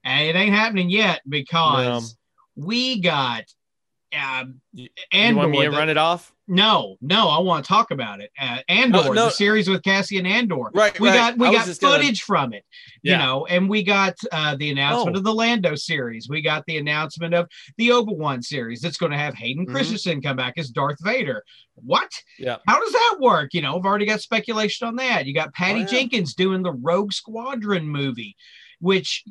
[0.04, 2.16] and it ain't happening yet because
[2.56, 3.44] we got
[4.12, 4.60] um,
[5.12, 5.28] Andor.
[5.30, 6.32] you want me to the- run it off?
[6.52, 8.32] No, no, I want to talk about it.
[8.36, 9.24] Uh, Andor, No, no.
[9.26, 10.70] the series with Cassian Andor.
[10.74, 11.14] Right, We right.
[11.14, 12.64] got we I got just gonna- footage from it,
[13.02, 15.18] you know, and we got uh, the announcement Oh.
[15.20, 16.28] of the Lando series.
[16.28, 17.46] We got the announcement of
[17.76, 19.70] the Obi Wan series that's going to have Hayden Mhm.
[19.70, 21.44] Christensen come back as Darth Vader.
[21.76, 22.10] What?
[22.36, 22.56] Yeah.
[22.66, 23.54] How does that work?
[23.54, 25.26] You know, I've already got speculation on that.
[25.26, 25.86] You got Patty Oh, yeah.
[25.86, 28.34] Jenkins doing the Rogue Squadron movie,
[28.80, 29.22] which.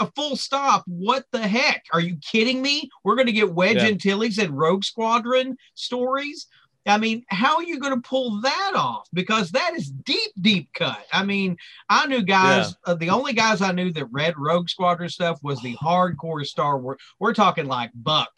[0.00, 0.84] A full stop.
[0.86, 1.84] What the heck?
[1.92, 2.88] Are you kidding me?
[3.04, 3.94] We're going to get Wedge Yeah.
[3.96, 6.46] Tilly's and Rogue Squadron stories.
[6.84, 9.06] I mean, how are you going to pull that off?
[9.12, 10.98] Because that is deep, deep cut.
[11.12, 11.56] I mean,
[11.88, 15.60] I knew guys, uh, the only guys I knew that read Rogue Squadron stuff was
[15.62, 16.98] the hardcore Star Wars.
[17.20, 18.32] We're talking like Buck,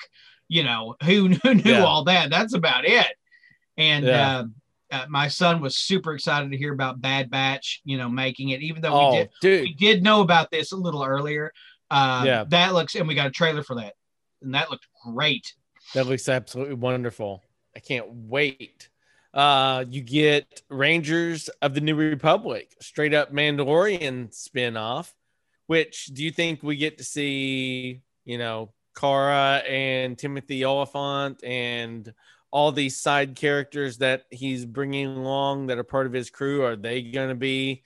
[0.49, 1.85] you know, who, who knew Yeah.
[1.85, 2.29] all that.
[2.29, 3.07] That's about it.
[3.79, 4.39] And Yeah.
[4.41, 4.45] uh,
[4.93, 8.63] uh, my son was super excited to hear about Bad Batch, you know, making it,
[8.63, 9.63] even though we Oh, did dude.
[9.63, 11.53] we did know about this a little earlier.
[11.91, 12.45] Uh, Yeah.
[12.49, 13.95] that looks, and we got a trailer for that,
[14.43, 15.55] and that looked great.
[15.95, 17.43] That looks absolutely wonderful.
[17.77, 18.89] I can't wait.
[19.33, 25.13] Uh, you get Rangers of the New Republic, straight up Mandalorian spin-off.
[25.67, 28.03] Which do you think we get to see?
[28.25, 32.13] You know, Cara and Timothy Olyphant and
[32.55, 36.63] all these side characters that he's bringing along that are part of his crew.
[36.63, 37.83] Are they going to be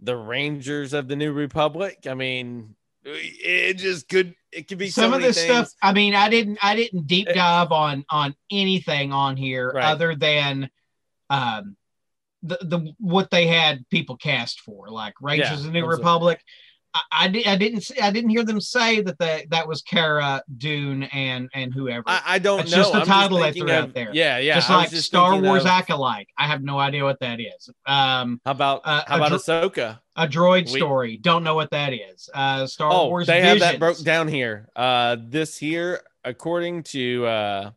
[0.00, 2.06] the Rangers of the New Republic?
[2.06, 4.34] I mean, it just could.
[4.52, 5.68] It could be so Some of many this things.
[5.70, 7.32] stuff, I mean, I didn't, I didn't deep Eh.
[7.32, 9.84] dive on on anything on here Right.
[9.86, 10.68] other than
[11.30, 11.74] um
[12.42, 15.86] the the what they had people cast for, like Rangers Yeah, of the New.
[15.86, 16.42] Republic.
[17.12, 20.42] I, I, I didn't see, I didn't hear them say that that that was Cara
[20.58, 22.04] Dune and and whoever.
[22.06, 22.76] I, I don't It's know.
[22.78, 24.10] just the I'm title they thinking threw out there.
[24.12, 24.54] Yeah, yeah.
[24.56, 26.28] just like just Star Wars of- acolyte.
[26.38, 27.68] I have no idea what that is.
[27.86, 29.98] Um, How about uh, how a about dr- Ahsoka?
[30.16, 31.16] a droid We- story.
[31.18, 32.28] Don't know what that is.
[32.32, 33.26] Uh, Star Oh, Wars.
[33.26, 34.68] they have that broke down here.
[34.74, 37.70] Uh, this here, according to uh,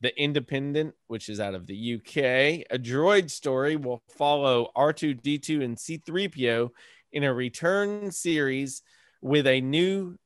[0.00, 5.76] the Independent, which is out of the UK, a droid story will follow R2D2 and
[5.76, 6.70] C3PO
[7.14, 8.82] in a return series
[9.22, 10.16] with a new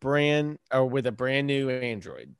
[0.00, 2.34] brand or with a brand new android.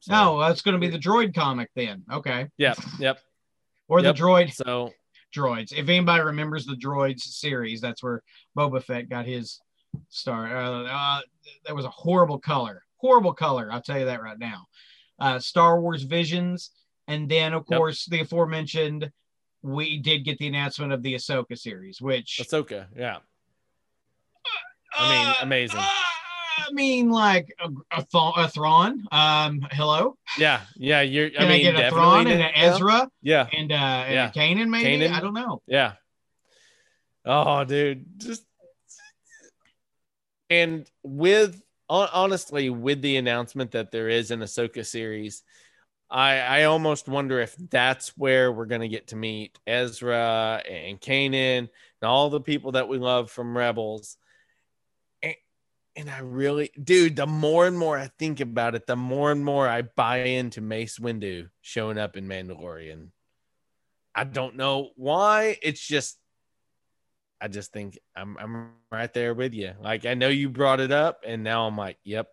[0.00, 2.04] So, No, that's going to be the droid comic then.
[2.10, 2.46] Okay.
[2.56, 2.78] Yep.
[3.00, 3.18] Yep.
[3.88, 4.14] Or Yep.
[4.16, 4.92] the droid So
[5.34, 5.72] droids.
[5.72, 8.22] If anybody remembers the droids series, that's where
[8.56, 9.60] Boba Fett got his
[10.08, 10.56] star.
[10.56, 11.20] Uh, uh,
[11.66, 12.82] that was a horrible color.
[12.98, 13.68] Horrible color.
[13.70, 14.66] I'll tell you that right now.
[15.18, 16.72] uh, Star Wars Visions,
[17.08, 17.78] and then of Yep.
[17.78, 19.10] course the aforementioned.
[19.66, 23.18] We did get the announcement of the Ahsoka series, which Ahsoka, yeah.
[24.96, 25.80] I mean, Uh, amazing.
[25.80, 25.88] uh,
[26.68, 29.06] I mean, like a, a, Thrawn- a Thrawn.
[29.12, 30.16] Um, hello.
[30.38, 31.00] Yeah, yeah.
[31.02, 31.30] You're.
[31.30, 32.50] Can I I, mean, get a Thrawn and an.
[32.54, 34.30] Ezra Yeah, and uh, and Yeah.
[34.30, 34.68] Kanan?
[34.68, 35.12] Maybe Kanan.
[35.12, 35.62] I don't know.
[35.66, 35.92] yeah.
[37.24, 38.44] Oh, dude, just
[40.48, 45.42] and with honestly, with the announcement that there is an Ahsoka series,
[46.10, 51.58] I I almost wonder if that's where we're gonna get to meet Ezra and Kanan
[51.58, 51.68] and
[52.02, 54.16] all the people that we love from Rebels.
[55.22, 55.34] And,
[55.96, 59.44] and I really, dude, the more and more I think about it, the more and
[59.44, 63.08] more I buy into Mace Windu showing up in Mandalorian.
[64.14, 65.58] I don't know why.
[65.62, 66.18] It's just,
[67.40, 69.72] I just think I'm I'm right there with you.
[69.80, 72.28] Like I know you brought it up, and now I'm like, yep,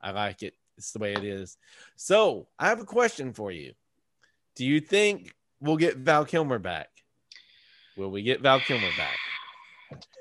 [0.00, 0.54] I like it.
[0.78, 1.56] It's the way it is.
[1.96, 3.72] So I have a question for you.
[4.54, 6.88] Do you think we'll get Val Kilmer back?
[7.96, 9.16] Will we get Val Kilmer back?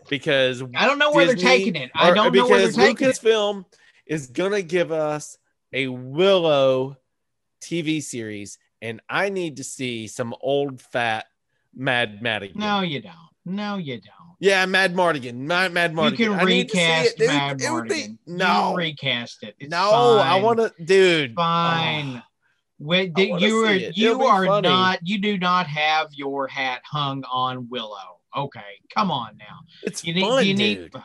[0.08, 1.92] Because I don't know where Disney- they're taking it.
[1.96, 3.08] I don't know where they're because taking.
[3.08, 3.66] Lucasfilm
[4.06, 5.38] is gonna give us
[5.74, 6.98] a Willow
[7.62, 11.26] TV series, and I need to see some old fat
[11.78, 12.56] Madmartigan.
[12.56, 13.14] No, you don't.
[13.46, 14.25] No, you don't.
[14.40, 17.28] Yeah, Madmartigan, Mad, Mad You can I need to see recast it.
[17.28, 18.18] Mad It would be- Mardigan.
[18.28, 19.56] no, you recast it.
[19.60, 21.36] It's no, I want to, dude.
[21.36, 22.18] Fine.
[22.18, 22.22] Oh,
[22.78, 24.68] Wait, I you are you are funny.
[24.68, 28.20] not you do not have your hat hung on Willow.
[28.36, 28.60] Okay,
[28.94, 29.60] come on now.
[29.84, 30.94] it's You need fun, you dude.
[30.94, 31.02] need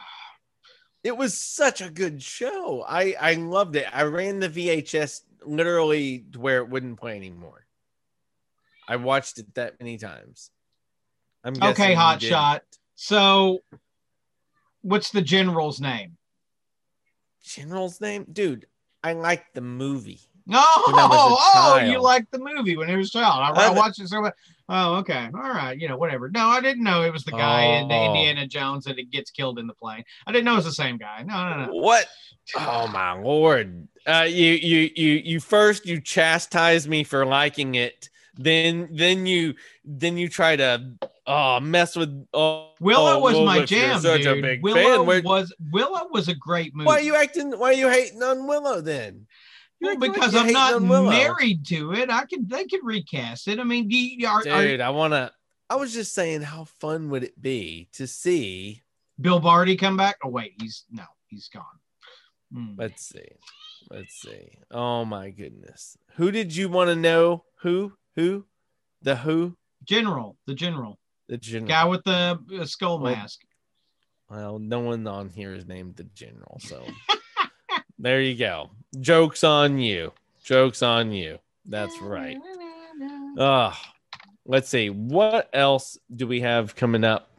[1.04, 2.84] It was such a good show.
[2.86, 3.86] I I loved it.
[3.92, 7.64] I ran the VHS literally to where it wouldn't play anymore.
[8.88, 10.50] I watched it that many times.
[11.44, 12.62] I'm Okay, hot shot.
[13.02, 13.60] So
[14.82, 16.18] what's the general's name?
[17.42, 18.66] General's name, dude.
[19.02, 20.20] I like the movie.
[20.52, 23.56] Oh, When I was a oh, you liked the movie when it was a child.
[23.56, 24.34] I, I watched it so much.
[24.68, 25.28] Oh, okay.
[25.32, 25.78] All right.
[25.78, 26.28] You know, whatever.
[26.28, 28.06] No, I didn't know it was the guy in the Oh.
[28.06, 30.02] Indiana Jones that it gets killed in the plane.
[30.26, 31.22] I didn't know it was the same guy.
[31.22, 31.72] No, no, no.
[31.72, 32.06] What?
[32.56, 33.86] Oh my lord!
[34.06, 39.54] Uh, you you you you first you chastise me for liking it, then then you
[39.84, 40.90] then you try to
[41.26, 42.26] uh mess with.
[42.32, 44.38] Oh, Willow oh, was well, my jam, Such dude.
[44.38, 45.06] a big Willow fan.
[45.06, 46.86] Where- was Willow was a great movie.
[46.86, 47.52] why are you acting?
[47.52, 49.26] Why are you hating on Willow then?
[49.80, 52.10] Well, acting like because I'm not married to it.
[52.10, 53.58] I can they can recast it.
[53.58, 54.80] I mean, you, are, are dude.
[54.80, 55.32] I wanna.
[55.68, 58.82] I was just saying, how fun would it be to see?
[59.20, 60.16] Bill Barty come back?
[60.24, 61.64] Oh wait, he's no, he's gone.
[62.52, 62.74] Hmm.
[62.76, 63.28] Let's see.
[63.90, 64.58] Let's see.
[64.70, 65.96] Oh my goodness.
[66.16, 67.44] Who did you want to know?
[67.62, 67.92] Who?
[68.16, 68.46] Who?
[69.02, 69.56] The who?
[69.84, 70.99] General, the general
[71.30, 71.68] The general.
[71.68, 73.40] guy with the uh, skull Well, mask.
[74.28, 76.84] Well, no one on here is named the general, so
[77.98, 78.70] there you go.
[79.00, 80.12] Jokes on you.
[80.44, 81.38] Jokes on you.
[81.64, 82.36] That's right.
[83.38, 83.72] Uh
[84.44, 84.90] let's see.
[84.90, 87.30] What else do we have coming up?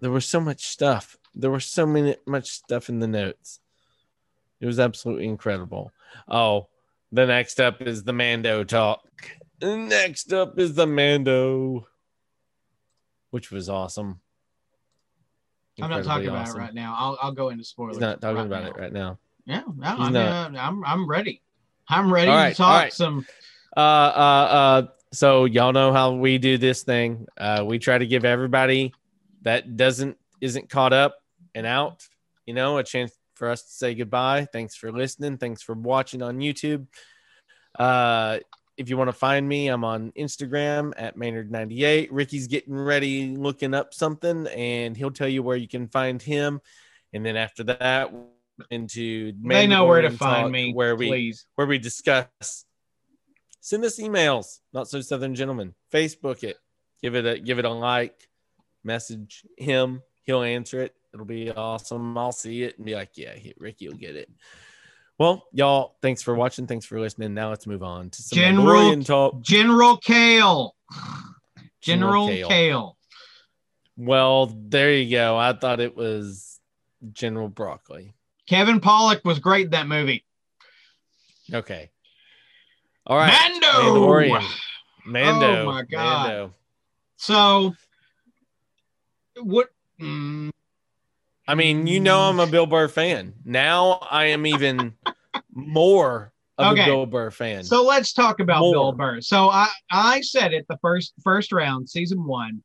[0.00, 1.16] There was so much stuff.
[1.34, 3.60] There was so many much stuff in the notes.
[4.60, 5.92] It was absolutely incredible.
[6.28, 6.66] Oh,
[7.12, 9.02] the next up is the Mando talk.
[9.62, 11.86] Next up is the Mando,
[13.30, 14.20] which was awesome.
[15.80, 16.94] I'm not talking Incredibly about it right now.
[16.98, 17.96] I'll I'll go into spoilers.
[17.96, 18.68] He's not talking right about now.
[18.70, 19.18] it right now.
[19.46, 20.54] Yeah, no, I mean, not.
[20.54, 21.42] uh, I'm I'm ready.
[21.88, 22.92] I'm ready All to talk right.
[22.92, 23.26] some.
[23.76, 24.86] Uh, uh, uh.
[25.12, 27.26] So y'all know how we do this thing.
[27.36, 28.92] Uh, we try to give everybody
[29.42, 31.16] that doesn't isn't caught up
[31.54, 32.06] and out,
[32.46, 34.46] you know, a chance for us to say goodbye.
[34.52, 35.38] Thanks for listening.
[35.38, 36.86] Thanks for watching on YouTube.
[37.78, 38.38] Uh,
[38.80, 42.08] if you want to find me, I'm on Instagram at Maynard98.
[42.10, 46.62] Ricky's getting ready, looking up something, and he'll tell you where you can find him.
[47.12, 48.10] And then after that,
[48.70, 50.72] into They know where to find me.
[50.72, 51.46] where we please.
[51.56, 52.64] where we discuss.
[53.60, 55.74] Send us emails, not so southern gentlemen.
[55.92, 56.56] Facebook it,
[57.02, 58.28] give it a give it a like,
[58.82, 60.02] message him.
[60.22, 60.94] He'll answer it.
[61.12, 62.16] It'll be awesome.
[62.16, 64.30] I'll see it and be like, yeah, Ricky will get it.
[65.20, 66.66] Well, y'all, thanks for watching.
[66.66, 67.34] Thanks for listening.
[67.34, 69.42] Now let's move on to some General- talk.
[69.42, 70.70] General Kael.
[71.82, 72.48] General General Kael.
[72.48, 72.92] Kael.
[73.98, 75.36] Well, there you go.
[75.36, 76.58] I thought it was
[77.12, 78.14] General Broccoli.
[78.48, 80.24] Kevin Pollak was great in that movie.
[81.52, 81.90] Okay.
[83.06, 83.30] All right.
[83.30, 83.66] Mando.
[83.66, 84.46] Mandalorian.
[85.04, 85.62] Mando.
[85.62, 86.28] Oh my God.
[86.28, 86.54] Mando.
[87.18, 87.74] So,
[89.42, 89.68] what?
[90.00, 90.50] mm,
[91.50, 93.34] I mean, you know, I'm a Bill Burr fan.
[93.44, 94.94] Now I am even
[95.54, 96.82] more of Okay.
[96.82, 97.64] a Bill Burr fan.
[97.64, 98.72] so let's talk about More.
[98.72, 99.20] Bill Burr.
[99.20, 102.62] So I I said it the first first round, season one.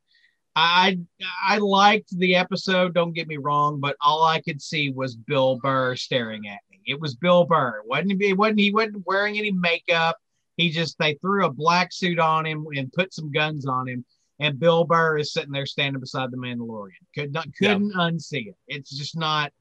[0.54, 0.98] I
[1.44, 2.94] I liked the episode.
[2.94, 6.80] Don't get me wrong, but all I could see was Bill Burr staring at me.
[6.86, 7.82] It was Bill Burr.
[7.84, 8.32] wasn't he?
[8.32, 8.72] Wasn't he?
[8.72, 10.16] wasn't wearing any makeup.
[10.56, 14.04] He just they threw a black suit on him and put some guns on him.
[14.40, 16.92] And Bill Burr is sitting there standing beside the Mandalorian.
[17.14, 18.00] Could not couldn't yeah.
[18.10, 18.56] unsee it.
[18.68, 19.52] It's just not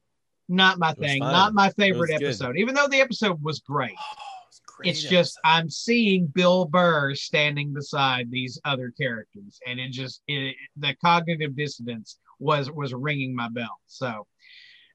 [0.48, 1.22] not my thing.
[1.22, 1.32] Fine.
[1.32, 2.54] Not my favorite episode.
[2.54, 2.60] Good.
[2.60, 3.96] Even though the episode was great.
[3.98, 4.36] Oh,
[4.84, 5.16] it's episode.
[5.16, 10.96] just I'm seeing Bill Burr standing beside these other characters, and it just it, the
[11.04, 13.80] cognitive dissonance was was ringing my bell.
[13.88, 14.28] So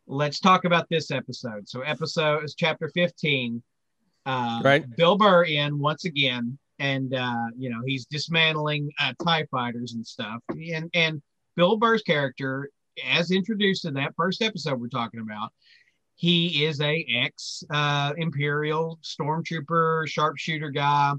[0.07, 1.69] let's talk about this episode.
[1.69, 3.63] So episode is chapter 15.
[4.27, 4.97] Uh, right.
[4.97, 10.07] Bill Burr in once again, and uh, you know he's dismantling uh, Tie fighters and
[10.07, 10.41] stuff.
[10.51, 11.23] And and
[11.57, 12.71] Bill Burr's character,
[13.09, 15.53] as introduced in that first episode we're talking about,
[16.17, 21.13] he is a ex uh, Imperial stormtrooper sharpshooter guy.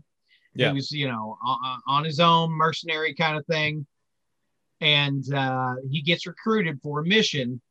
[0.53, 0.69] Yeah.
[0.69, 3.85] He was, you know on, on his own mercenary kind of thing
[4.81, 7.61] and uh, he gets recruited for a mission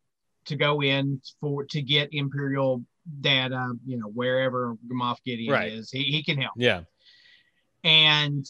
[0.46, 2.82] to go in for to get Imperial
[3.20, 5.72] data, you know, wherever Moff Gideon right.
[5.72, 6.54] is, he, he can help.
[6.56, 6.82] Yeah.
[7.82, 8.46] And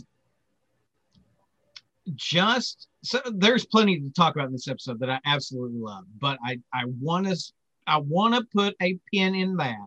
[2.15, 6.39] just so there's plenty to talk about in this episode that I absolutely love, but
[6.45, 7.37] I I want to
[7.87, 9.87] I want to put a pin in that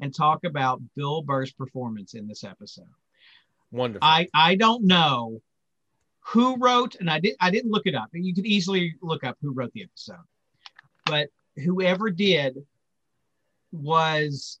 [0.00, 2.84] and talk about Bill Burr's performance in this episode.
[3.70, 4.06] Wonderful.
[4.06, 5.40] I I don't know
[6.20, 8.08] who wrote, and I did I didn't look it up.
[8.12, 10.24] You could easily look up who wrote the episode,
[11.04, 12.64] but whoever did
[13.72, 14.58] was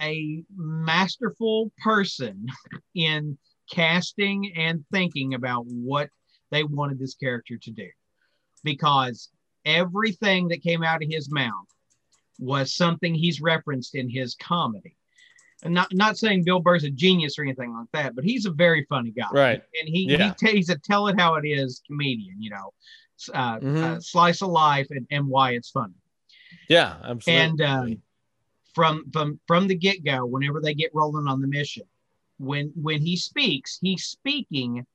[0.00, 2.46] a masterful person
[2.94, 3.36] in
[3.70, 6.10] casting and thinking about what
[6.50, 7.88] they wanted this character to do
[8.64, 9.28] because
[9.64, 11.52] everything that came out of his mouth
[12.38, 14.96] was something he's referenced in his comedy
[15.62, 18.50] and not not saying Bill Burr's a genius or anything like that, but he's a
[18.50, 19.62] very funny guy, right?
[19.80, 20.34] And he, yeah.
[20.40, 22.72] he he's a tell it how it is comedian, you know,
[23.34, 23.84] uh, mm-hmm.
[23.84, 25.94] uh, slice of life and, and why it's funny.
[26.68, 27.34] Yeah, absolutely.
[27.34, 28.02] And um,
[28.74, 31.84] from from from the get go, whenever they get rolling on the mission,
[32.38, 34.86] when when he speaks, he's speaking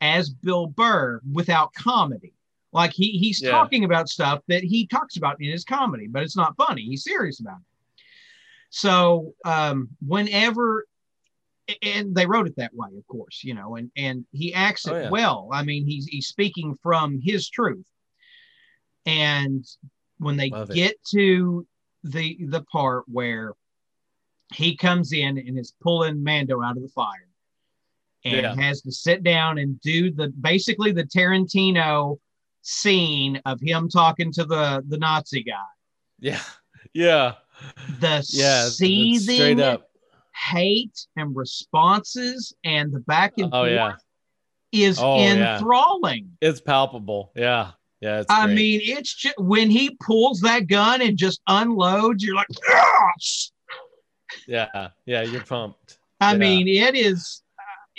[0.00, 2.32] as Bill Burr without comedy.
[2.72, 3.50] Like he he's yeah.
[3.50, 6.82] talking about stuff that he talks about in his comedy, but it's not funny.
[6.82, 8.02] He's serious about it.
[8.70, 10.86] So um, whenever,
[11.82, 14.92] and they wrote it that way, of course, you know, and and he acts it
[14.92, 15.10] oh, yeah.
[15.10, 15.48] well.
[15.52, 17.86] I mean, he's he's speaking from his truth.
[19.06, 19.64] And
[20.18, 21.04] when they Love get it.
[21.12, 21.66] to
[22.04, 23.54] the the part where
[24.54, 27.29] he comes in and is pulling Mando out of the fire
[28.24, 28.54] and yeah.
[28.54, 32.18] has to sit down and do the basically the Tarantino
[32.62, 35.54] scene of him talking to the the Nazi guy.
[36.18, 36.40] Yeah.
[36.94, 37.34] Yeah
[38.00, 39.78] the yeah, seething
[40.34, 43.70] hate and responses and the back and oh, forth
[44.72, 44.86] yeah.
[44.86, 46.30] is oh, enthralling.
[46.40, 46.48] Yeah.
[46.48, 47.32] It's palpable.
[47.34, 47.72] Yeah.
[48.00, 48.22] Yeah.
[48.28, 48.54] I great.
[48.54, 53.52] mean, it's just when he pulls that gun and just unloads, you're like, yes.
[54.46, 54.88] Yeah.
[55.04, 55.22] Yeah.
[55.22, 55.98] You're pumped.
[56.20, 57.42] I mean, it is.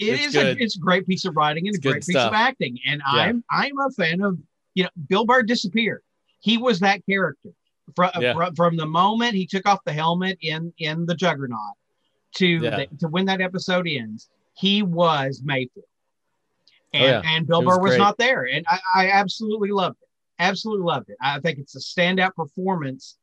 [0.01, 2.15] It it's is a, it's a great piece of writing and it's a great piece
[2.15, 2.77] of acting.
[2.87, 4.37] And I'm I'm a fan of
[4.73, 6.01] you know Bill Burr disappeared.
[6.39, 7.49] He was that character
[7.95, 8.33] from, yeah.
[8.33, 11.75] from, from the moment he took off the helmet in in the Juggernaut
[12.35, 12.69] to yeah.
[12.77, 15.85] the, to when that episode ends, he was Mayfield,
[16.93, 17.21] and oh, yeah.
[17.25, 20.07] and Bill Burr was, was not there, and I, I, absolutely loved it.
[20.39, 21.17] Absolutely loved it.
[21.21, 23.17] I think it's a standout performance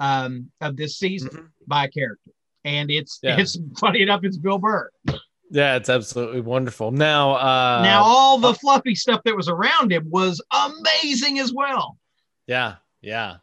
[0.00, 1.46] um, of this season mm-hmm.
[1.66, 2.30] by a character,
[2.64, 4.90] and it's it's funny enough, it's Bill Burr.
[5.52, 6.92] Yeah, it's absolutely wonderful.
[6.92, 11.52] Now, uh, now all the uh, fluffy stuff that was around him was amazing as
[11.52, 11.98] well.
[12.46, 13.36] Yeah, yeah.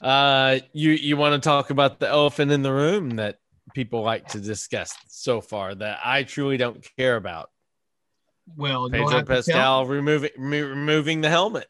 [0.00, 3.40] Uh, you you want to talk about the elephant in the room that
[3.74, 7.50] people like to discuss so far that I truly don't care about.
[8.56, 11.66] Well, Pedro Pascal removing removing the helmet.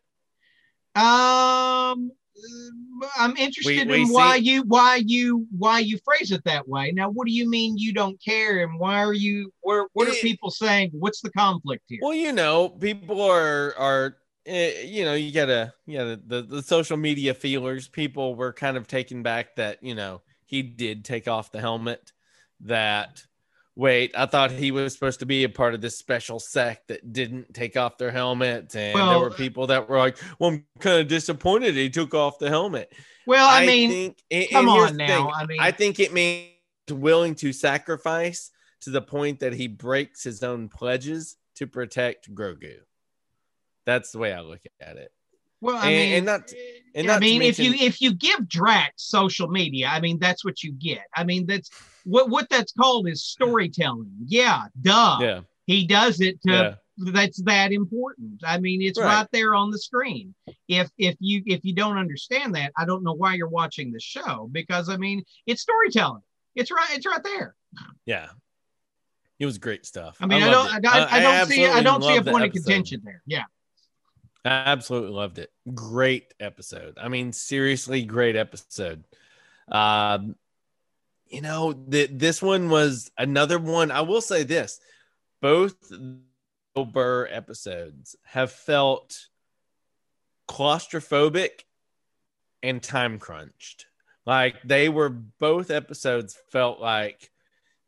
[0.94, 2.12] Um,
[3.18, 4.44] I'm interested we, we in why see.
[4.44, 6.92] you why you why you phrase it that way.
[6.92, 9.53] Now, what do you mean you don't care, and why are you?
[9.62, 10.90] Where what are people saying?
[10.92, 12.00] What's the conflict here?
[12.03, 16.96] Well, you know, people are are eh, you know, you gotta, yeah, the, the social
[16.96, 21.53] media feelers, people were kind of taken back that, you know, he did take off
[21.53, 22.12] the helmet.
[22.64, 23.24] That,
[23.77, 27.12] wait, I thought he was supposed to be a part of this special sect that
[27.12, 28.75] didn't take off their helmet.
[28.75, 32.14] And well, there were people that were like, well, I'm kind of disappointed he took
[32.14, 32.93] off the helmet.
[33.27, 35.07] Well, I, I mean, think, come on now.
[35.07, 36.51] Thing, I mean, I think it means
[36.91, 38.51] willing to sacrifice
[38.83, 42.77] to the point that he breaks his own pledges to protect Grogu.
[43.87, 45.12] That's the way I look at it.
[45.61, 46.53] Well, I and, mean, and not,
[46.95, 50.43] and I mean, mention, if you if you give Drax social media, I mean, that's
[50.43, 51.03] what you get.
[51.14, 51.71] I mean, that's
[52.05, 54.12] what what that's called is storytelling.
[54.26, 55.18] Yeah, duh.
[55.20, 56.53] Yeah, he does it to.
[56.53, 56.74] Yeah.
[57.03, 58.42] That's that important.
[58.44, 59.07] I mean, it's right.
[59.07, 60.34] right there on the screen.
[60.68, 64.01] if if you if you don't understand that, I don't know why you're watching the
[64.01, 66.20] show because I mean it's storytelling.
[66.55, 66.88] It's right.
[66.90, 67.55] It's right there.
[68.05, 68.28] Yeah,
[69.40, 70.18] it was great stuff.
[70.20, 72.44] I mean, I, I don't, I, I, I, don't see, I don't see a point
[72.44, 73.22] of contention there.
[73.26, 73.44] Yeah,
[74.44, 75.51] I absolutely loved it.
[75.74, 76.98] Great episode.
[77.01, 79.05] I mean, seriously, great episode.
[79.72, 80.36] Um,
[81.31, 83.91] you know, the, this one was another one.
[83.91, 84.81] I will say this:
[85.41, 89.28] both Bill Burr episodes have felt
[90.49, 91.64] claustrophobic
[92.62, 93.87] and time crunched.
[94.26, 97.31] Like they were both episodes felt like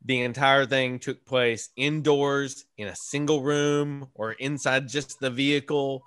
[0.05, 6.03] the entire thing took place indoors in a single room or inside just the vehicle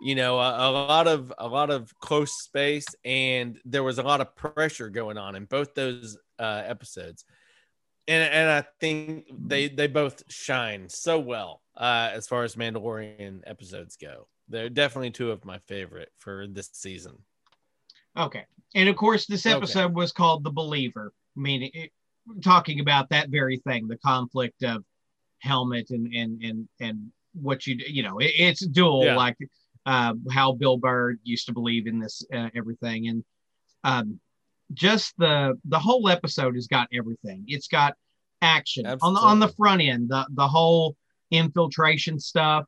[0.00, 4.02] you know a, a, lot of a lot of close space and there was a
[4.02, 7.24] lot of pressure going on in both those uh, episodes.
[8.08, 13.42] And and i think they they both shine so well uh, as far as mandalorian
[13.46, 14.26] episodes go.
[14.48, 17.18] They're definitely two of my favorite for this season.
[18.18, 18.44] Okay.
[18.74, 19.94] And of course this episode okay.
[19.94, 21.90] was called the believer meaning it,
[22.42, 24.82] talking about that very thing the conflict of
[25.38, 29.16] helmet and and and and what you you know it, it's dual yeah.
[29.16, 29.36] like
[29.86, 33.24] uh, how Bill Burr used to believe in this uh, everything, and
[33.84, 34.20] um,
[34.72, 37.44] just the the whole episode has got everything.
[37.46, 37.94] It's got
[38.42, 40.08] action on the on the front end.
[40.08, 40.96] The the whole
[41.30, 42.64] infiltration stuff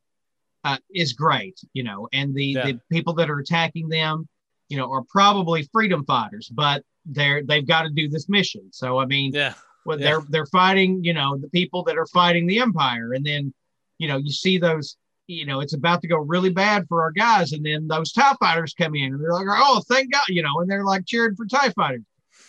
[0.64, 2.66] uh, is great, you know, and the yeah.
[2.66, 4.28] the people that are attacking them,
[4.68, 8.68] you know, are probably freedom fighters, but they're they've got to do this mission.
[8.72, 10.07] So I mean, yeah, well, yeah.
[10.07, 13.53] they're they're fighting, you know, the people that are fighting the empire, and then
[13.98, 14.96] you know you see those
[15.27, 17.53] you know, it's about to go really bad for our guys.
[17.53, 20.61] And then those TIE fighters come in and they're like, oh, thank God, you know,
[20.61, 22.03] and they're like cheering for TIE fighters.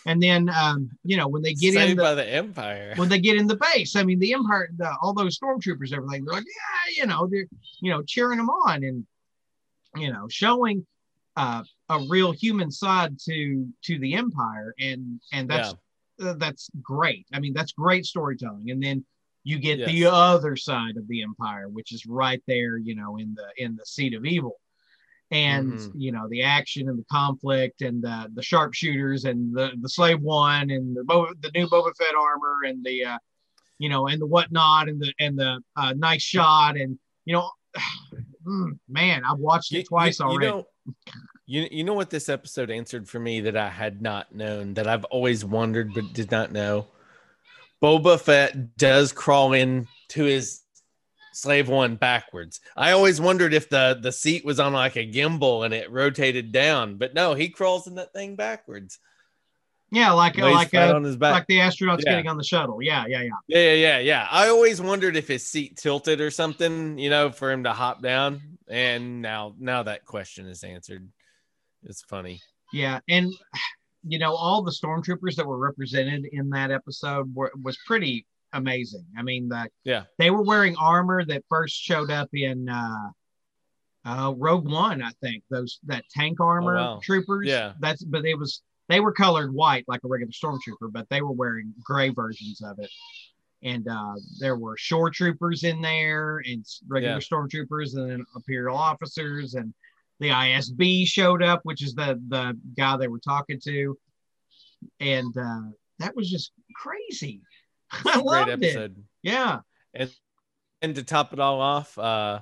[0.06, 3.08] And then, um, you know, when they get Saved in the, by the Empire, when
[3.08, 6.34] they get in the base, I mean, the Empire, the, all those stormtroopers, everything, they're
[6.34, 7.46] like, yeah, you know, they're,
[7.80, 9.06] you know, cheering them on and,
[9.96, 10.84] you know, showing
[11.36, 15.74] uh, a real human side to to the Empire, and and that's
[16.18, 16.30] yeah.
[16.30, 17.26] uh, that's great.
[17.32, 18.70] I mean, that's great storytelling.
[18.70, 19.04] And then
[19.44, 19.88] you get yes.
[19.88, 23.76] the other side of the empire which is right there you know in the in
[23.76, 24.56] the seat of evil
[25.30, 25.98] and mm-hmm.
[25.98, 30.20] you know the action and the conflict and the the sharpshooters and the the slave
[30.20, 31.02] one and the
[31.40, 33.18] the new Boba Fett armor and the uh,
[33.78, 37.50] you know and the whatnot and the and the uh, nice shot and you know
[38.46, 40.46] mm, man I've watched it twice you, already.
[40.46, 40.66] You know,
[41.46, 44.86] you, you know what this episode answered for me that I had not known that
[44.86, 46.86] I've always wondered but did not know.
[47.82, 50.62] Boba Fett does crawl in to his
[51.32, 52.60] slave one backwards.
[52.76, 56.52] I always wondered if the the seat was on like a gimbal and it rotated
[56.52, 58.98] down, but no, he crawls in that thing backwards.
[59.90, 61.34] Yeah, like like uh, on his back.
[61.34, 62.12] like the astronauts yeah.
[62.12, 62.82] getting on the shuttle.
[62.82, 63.30] Yeah, yeah, yeah.
[63.46, 64.28] Yeah, yeah, yeah, yeah.
[64.30, 68.02] I always wondered if his seat tilted or something, you know, for him to hop
[68.02, 68.58] down.
[68.68, 71.06] And now now that question is answered.
[71.84, 72.40] It's funny.
[72.72, 73.32] Yeah, and
[74.06, 79.04] you know, all the stormtroopers that were represented in that episode were, was pretty amazing.
[79.16, 83.10] I mean, the, yeah, they were wearing armor that first showed up in uh,
[84.04, 85.42] uh, Rogue One, I think.
[85.50, 87.00] Those that tank armor oh, wow.
[87.02, 87.48] troopers.
[87.48, 91.22] Yeah, that's but it was they were colored white like a regular stormtrooper, but they
[91.22, 92.90] were wearing gray versions of it.
[93.62, 97.20] And uh, there were shore troopers in there, and regular yeah.
[97.20, 99.72] stormtroopers, and then imperial officers, and
[100.20, 103.98] the ISB showed up, which is the the guy they were talking to,
[105.00, 107.42] and uh, that was just crazy.
[107.90, 108.96] I loved episode.
[108.96, 109.04] it.
[109.22, 109.60] Yeah,
[109.92, 110.10] and
[110.82, 112.40] and to top it all off, uh,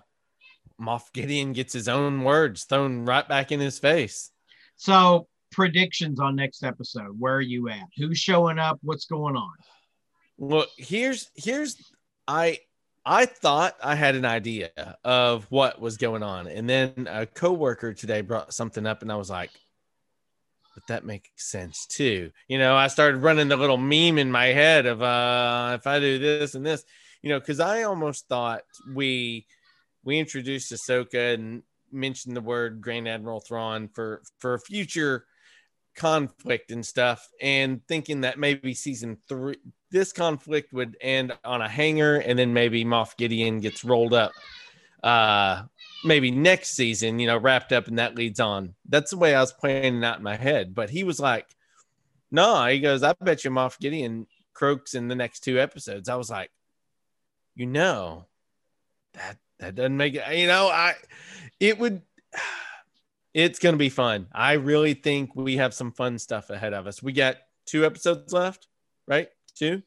[0.81, 4.31] Moff Gideon gets his own words thrown right back in his face.
[4.77, 7.19] So predictions on next episode.
[7.19, 7.87] Where are you at?
[7.97, 8.79] Who's showing up?
[8.83, 9.53] What's going on?
[10.39, 11.77] Well, here's here's
[12.27, 12.59] I
[13.05, 14.71] I thought I had an idea
[15.05, 16.47] of what was going on.
[16.47, 19.51] And then a coworker today brought something up and I was like,
[20.75, 22.31] but that makes sense too.
[22.49, 25.99] You know, I started running the little meme in my head of uh if I
[26.01, 26.85] do this and this,
[27.23, 28.63] you know, because I almost thought
[28.95, 29.47] we
[30.05, 35.27] we introduced Ahsoka and mentioned the word Grand Admiral Thrawn for for future
[35.95, 39.57] conflict and stuff, and thinking that maybe season three
[39.93, 44.33] this conflict would end on a hanger and then maybe Moff Gideon gets rolled up
[45.03, 45.63] uh
[46.05, 48.75] maybe next season, you know, wrapped up and that leads on.
[48.89, 50.75] That's the way I was playing out in my head.
[50.75, 51.47] But he was like,
[52.31, 56.09] no, he goes, I bet you Moff Gideon croaks in the next two episodes.
[56.09, 56.51] I was like,
[57.55, 58.27] you know,
[59.15, 60.95] that that doesn't make it, you know, I
[61.61, 62.03] it would
[63.35, 64.29] it's gonna be fun.
[64.33, 67.03] I really think we have some fun stuff ahead of us.
[67.03, 67.37] We got
[67.67, 68.69] two episodes left,
[69.07, 69.29] right?
[69.57, 69.83] Two?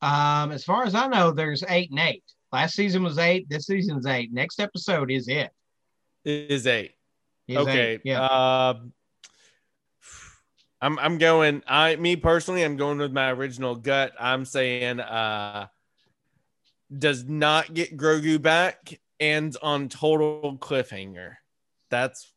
[0.00, 2.24] Um, as far as I know, there's eight and eight.
[2.52, 3.48] Last season was eight.
[3.48, 4.32] This season's eight.
[4.32, 5.50] Next episode is it.
[6.24, 6.92] It is eight.
[7.46, 7.94] He's okay.
[7.94, 8.22] eight, Yeah.
[8.22, 8.80] Uh,
[10.80, 11.62] I'm I'm going.
[11.66, 14.12] I me personally, I'm going with my original gut.
[14.18, 15.66] I'm saying uh,
[16.96, 21.34] does not get Grogu back, ends on total cliffhanger.
[21.90, 22.32] That's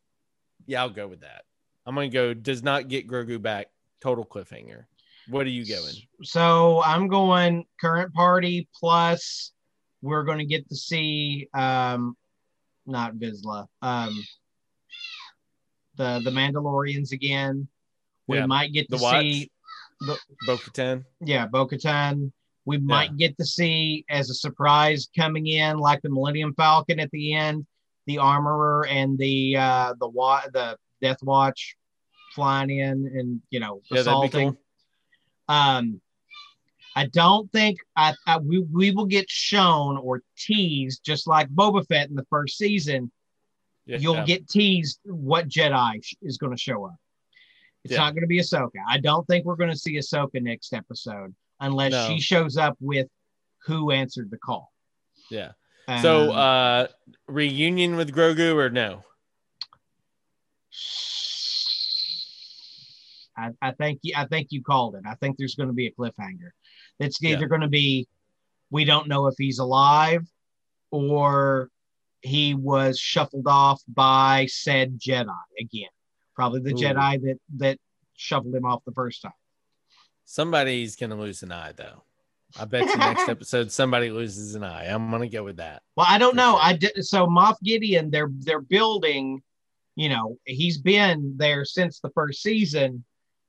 [0.66, 1.44] yeah, I'll go with that.
[1.86, 2.34] I'm gonna go.
[2.34, 3.68] Does not get Grogu back,
[4.00, 4.86] total cliffhanger.
[5.28, 5.94] What are you going?
[6.22, 9.52] So I'm going current party plus
[10.02, 12.16] we're going to get to see um
[12.86, 14.22] not Vizsla um
[15.96, 17.68] the the Mandalorians again.
[18.26, 19.50] We Yeah, might get The to Watch, see
[20.42, 21.04] Bo-Katan.
[21.20, 22.32] yeah Bo-Katan.
[22.64, 27.10] We might get to see as a surprise coming in like the Millennium Falcon at
[27.10, 27.66] the end,
[28.06, 31.76] the Armorer and the uh the wa- the Death Watch
[32.34, 34.52] flying in and you know Yeah, assaulting.
[34.52, 34.61] cool.
[35.48, 36.00] Um,
[36.94, 41.86] I don't think I, I we, we will get shown or teased just like Boba
[41.88, 43.10] Fett in the first season.
[43.86, 46.94] Yeah, You'll get teased what Jedi is going to show up.
[47.84, 47.98] It's Yeah.
[48.00, 48.70] not going to be Ahsoka.
[48.88, 52.06] I don't think we're going to see Ahsoka next episode unless No.
[52.08, 53.08] she shows up with
[53.66, 54.70] who answered the call.
[55.30, 55.52] yeah.
[56.00, 56.86] So Um, uh,
[57.26, 59.02] reunion with Grogu or no?
[63.36, 65.02] I, I think you, I think you called it.
[65.06, 66.50] I think there's going to be a cliffhanger.
[66.98, 67.30] It's Yeah.
[67.30, 68.06] either going to be
[68.70, 70.22] we don't know if he's alive
[70.90, 71.68] or
[72.22, 75.26] he was shuffled off by said Jedi
[75.60, 75.88] again.
[76.34, 76.74] Probably the Ooh.
[76.74, 77.78] Jedi that that
[78.16, 79.32] shuffled him off the first time.
[80.24, 82.04] Somebody's gonna lose an eye though.
[82.58, 84.86] I bet you next episode somebody loses an eye.
[84.86, 85.82] I'm gonna go with that.
[85.96, 86.52] Well, I don't know.
[86.52, 86.60] sure.
[86.62, 88.10] I did so Moff Gideon.
[88.10, 89.42] They're they're building.
[89.94, 93.04] You know, he's been there since the first season.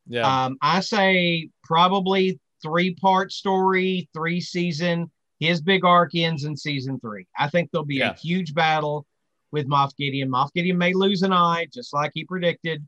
[0.08, 0.45] Yeah.
[0.45, 5.10] Um, I say probably three part story, three season.
[5.39, 7.28] His big arc ends in season three.
[7.38, 8.12] I think there'll be Yeah.
[8.12, 9.06] a huge battle
[9.51, 10.30] with Moff Gideon.
[10.30, 12.86] Moff Gideon may lose an eye, just like he predicted,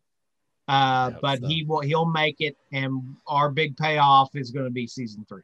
[0.67, 1.47] uh, hope but so.
[1.47, 1.81] he will.
[1.81, 5.43] He'll make it, and our big payoff is going to be season three.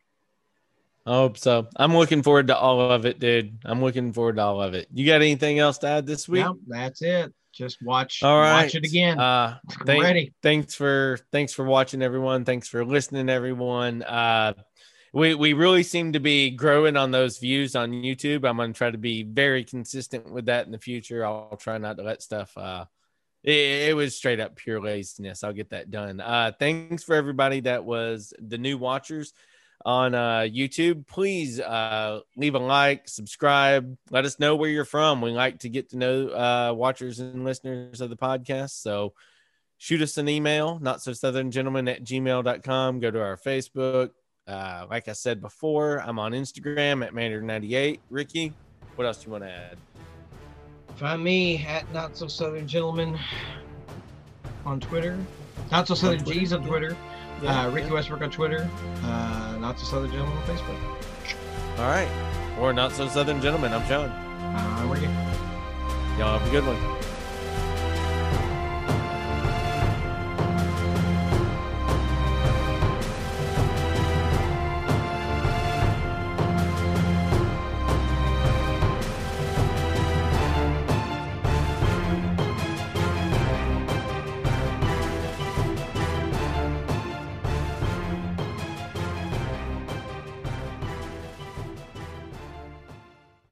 [1.06, 1.68] I hope so.
[1.76, 3.58] I'm looking forward to all of it, dude.
[3.66, 4.88] I'm looking forward to all of it.
[4.94, 6.46] You got anything else to add this week?
[6.46, 7.34] No, that's it.
[7.54, 8.24] Just watch.
[8.24, 8.64] All right.
[8.64, 9.20] Watch it again.
[9.20, 10.34] Uh, thank- ready.
[10.42, 14.54] thanks for thanks for watching everyone thanks for listening everyone uh
[15.14, 18.78] we we really seem to be growing on those views on youtube i'm going to
[18.78, 22.22] try to be very consistent with that in the future i'll try not to let
[22.22, 22.86] stuff uh
[23.44, 27.60] it, it was straight up pure laziness i'll get that done uh thanks for everybody
[27.60, 29.34] that was the new watchers
[29.86, 35.22] on uh youtube please uh leave a like subscribe let us know where you're from
[35.22, 39.14] we like to get to know uh watchers and listeners of the podcast so
[39.82, 43.00] shoot us an email, not so southern gentleman at gmail.com.
[43.00, 44.12] Go to our Facebook.
[44.48, 48.00] Uh, like I said before, I'm on Instagram at Mandarin98.
[48.12, 48.54] Ricky,
[48.94, 49.78] what else do you want to add?
[50.98, 53.18] Find me at Not So Southern Gentleman
[54.68, 55.18] on Twitter.
[55.72, 56.64] Not So Southern G's on.
[56.64, 56.96] Twitter.
[57.42, 57.94] Yeah, uh, Ricky yeah.
[57.94, 58.70] Westbrook on Twitter.
[59.04, 61.02] Uh, Not So Southern Gentleman on Facebook.
[61.78, 62.08] All right.
[62.60, 63.74] Or not so southern gentleman.
[63.74, 64.10] I'm John.
[64.10, 65.08] Uh, where you?
[66.20, 67.01] Y'all have a good one.